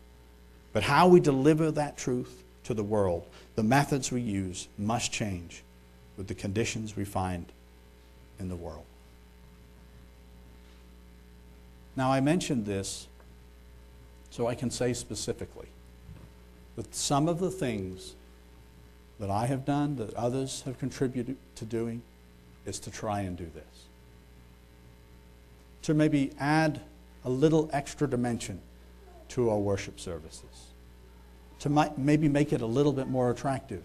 But 0.73 0.83
how 0.83 1.09
we 1.09 1.21
deliver 1.21 1.71
that 1.71 1.97
truth 1.97 2.45
to 2.65 2.75
the 2.75 2.85
world, 2.85 3.27
the 3.55 3.63
methods 3.63 4.13
we 4.13 4.21
use, 4.21 4.69
must 4.77 5.13
change 5.13 5.63
with 6.17 6.29
the 6.29 6.35
conditions 6.35 6.97
we 6.97 7.05
find 7.05 7.47
in 8.39 8.49
the 8.49 8.57
world. 8.57 8.85
Now, 11.97 12.13
I 12.13 12.21
mentioned 12.21 12.67
this 12.67 13.09
so 14.31 14.47
I 14.47 14.55
can 14.55 14.71
say 14.71 14.93
specifically 14.93 15.69
that 16.77 16.95
some 16.95 17.27
of 17.27 17.39
the 17.39 17.51
things 17.51 18.15
that 19.19 19.31
I 19.31 19.47
have 19.47 19.65
done, 19.65 19.97
that 19.97 20.13
others 20.13 20.61
have 20.67 20.79
contributed 20.79 21.37
to 21.55 21.65
doing, 21.65 22.03
is 22.67 22.79
to 22.81 22.91
try 22.91 23.23
and 23.23 23.35
do 23.35 23.51
this 23.55 23.87
to 25.87 25.95
maybe 25.95 26.33
add 26.41 26.81
a 27.25 27.31
little 27.31 27.71
extra 27.73 28.11
dimension 28.11 28.61
to 29.29 29.51
our 29.51 29.59
worship 29.59 30.01
services. 30.01 30.73
to 31.61 31.69
mi- 31.71 31.93
maybe 31.97 32.29
make 32.29 32.53
it 32.53 32.61
a 32.61 32.67
little 32.67 32.93
bit 32.93 33.07
more 33.07 33.31
attractive 33.31 33.83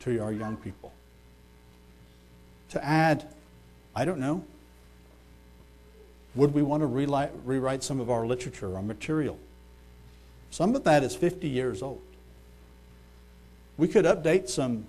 to 0.00 0.18
our 0.18 0.32
young 0.32 0.56
people. 0.56 0.92
To 2.70 2.84
add, 2.84 3.32
I 3.94 4.04
don't 4.04 4.18
know, 4.18 4.44
would 6.34 6.52
we 6.52 6.60
want 6.60 6.82
to 6.82 6.86
rewrite 6.86 7.84
some 7.84 8.00
of 8.00 8.10
our 8.10 8.26
literature, 8.26 8.74
our 8.74 8.82
material? 8.82 9.38
Some 10.50 10.74
of 10.74 10.82
that 10.84 11.04
is 11.04 11.14
50 11.14 11.48
years 11.48 11.82
old. 11.82 12.02
We 13.78 13.86
could 13.86 14.04
update 14.04 14.48
some 14.48 14.86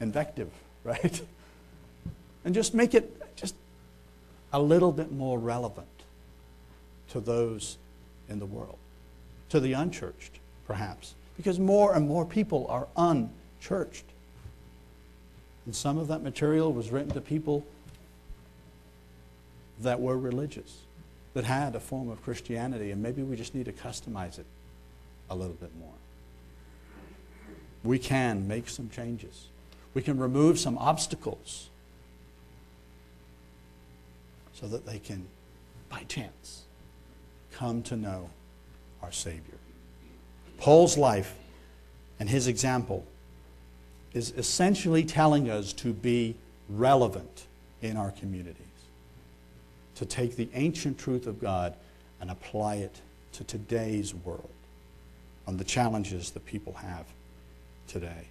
invective, 0.00 0.50
right? 0.84 1.22
And 2.44 2.54
just 2.54 2.74
make 2.74 2.92
it 2.92 3.19
a 4.52 4.60
little 4.60 4.92
bit 4.92 5.12
more 5.12 5.38
relevant 5.38 5.86
to 7.10 7.20
those 7.20 7.78
in 8.28 8.38
the 8.38 8.46
world, 8.46 8.78
to 9.48 9.60
the 9.60 9.72
unchurched, 9.72 10.38
perhaps, 10.66 11.14
because 11.36 11.58
more 11.58 11.94
and 11.94 12.06
more 12.06 12.24
people 12.24 12.66
are 12.68 12.86
unchurched. 12.96 14.04
And 15.66 15.74
some 15.74 15.98
of 15.98 16.08
that 16.08 16.22
material 16.22 16.72
was 16.72 16.90
written 16.90 17.10
to 17.12 17.20
people 17.20 17.64
that 19.80 20.00
were 20.00 20.18
religious, 20.18 20.80
that 21.34 21.44
had 21.44 21.74
a 21.74 21.80
form 21.80 22.10
of 22.10 22.22
Christianity, 22.22 22.90
and 22.90 23.02
maybe 23.02 23.22
we 23.22 23.36
just 23.36 23.54
need 23.54 23.66
to 23.66 23.72
customize 23.72 24.38
it 24.38 24.46
a 25.30 25.34
little 25.34 25.54
bit 25.54 25.70
more. 25.78 25.88
We 27.82 27.98
can 27.98 28.46
make 28.46 28.68
some 28.68 28.90
changes. 28.90 29.46
We 29.94 30.02
can 30.02 30.18
remove 30.18 30.58
some 30.58 30.76
obstacles 30.76 31.69
so 34.60 34.68
that 34.68 34.84
they 34.86 34.98
can, 34.98 35.26
by 35.88 36.02
chance, 36.04 36.64
come 37.52 37.82
to 37.84 37.96
know 37.96 38.28
our 39.02 39.12
Savior. 39.12 39.58
Paul's 40.58 40.98
life 40.98 41.34
and 42.18 42.28
his 42.28 42.46
example 42.46 43.06
is 44.12 44.32
essentially 44.36 45.04
telling 45.04 45.48
us 45.48 45.72
to 45.72 45.92
be 45.92 46.36
relevant 46.68 47.46
in 47.80 47.96
our 47.96 48.10
communities, 48.10 48.56
to 49.94 50.04
take 50.04 50.36
the 50.36 50.48
ancient 50.54 50.98
truth 50.98 51.26
of 51.26 51.40
God 51.40 51.74
and 52.20 52.30
apply 52.30 52.76
it 52.76 53.00
to 53.32 53.44
today's 53.44 54.14
world 54.14 54.50
on 55.46 55.56
the 55.56 55.64
challenges 55.64 56.30
that 56.32 56.44
people 56.44 56.74
have 56.74 57.06
today. 57.88 58.26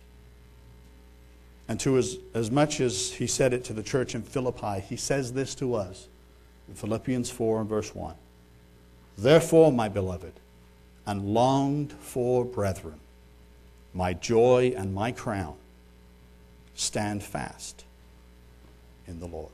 And 1.68 1.80
to 1.82 1.98
as, 1.98 2.18
as 2.34 2.52
much 2.52 2.82
as 2.82 3.12
he 3.14 3.28
said 3.28 3.54
it 3.54 3.64
to 3.66 3.74
the 3.74 3.84
church 3.84 4.16
in 4.16 4.22
Philippi, 4.22 4.82
he 4.82 4.96
says 4.96 5.34
this 5.34 5.56
to 5.56 5.76
us 5.76 6.08
in 6.70 6.76
Philippians 6.76 7.30
4 7.30 7.62
and 7.62 7.70
verse 7.70 7.94
1. 7.94 8.14
Therefore, 9.18 9.72
my 9.72 9.90
beloved, 9.90 10.34
and 11.06 11.34
longed 11.34 11.92
for 11.94 12.46
brethren, 12.46 13.00
my 13.94 14.14
joy 14.14 14.74
and 14.78 14.94
my 14.94 15.12
crown, 15.12 15.56
stand 16.76 17.24
fast 17.24 17.84
in 19.08 19.20
the 19.20 19.28
Lord. 19.28 19.52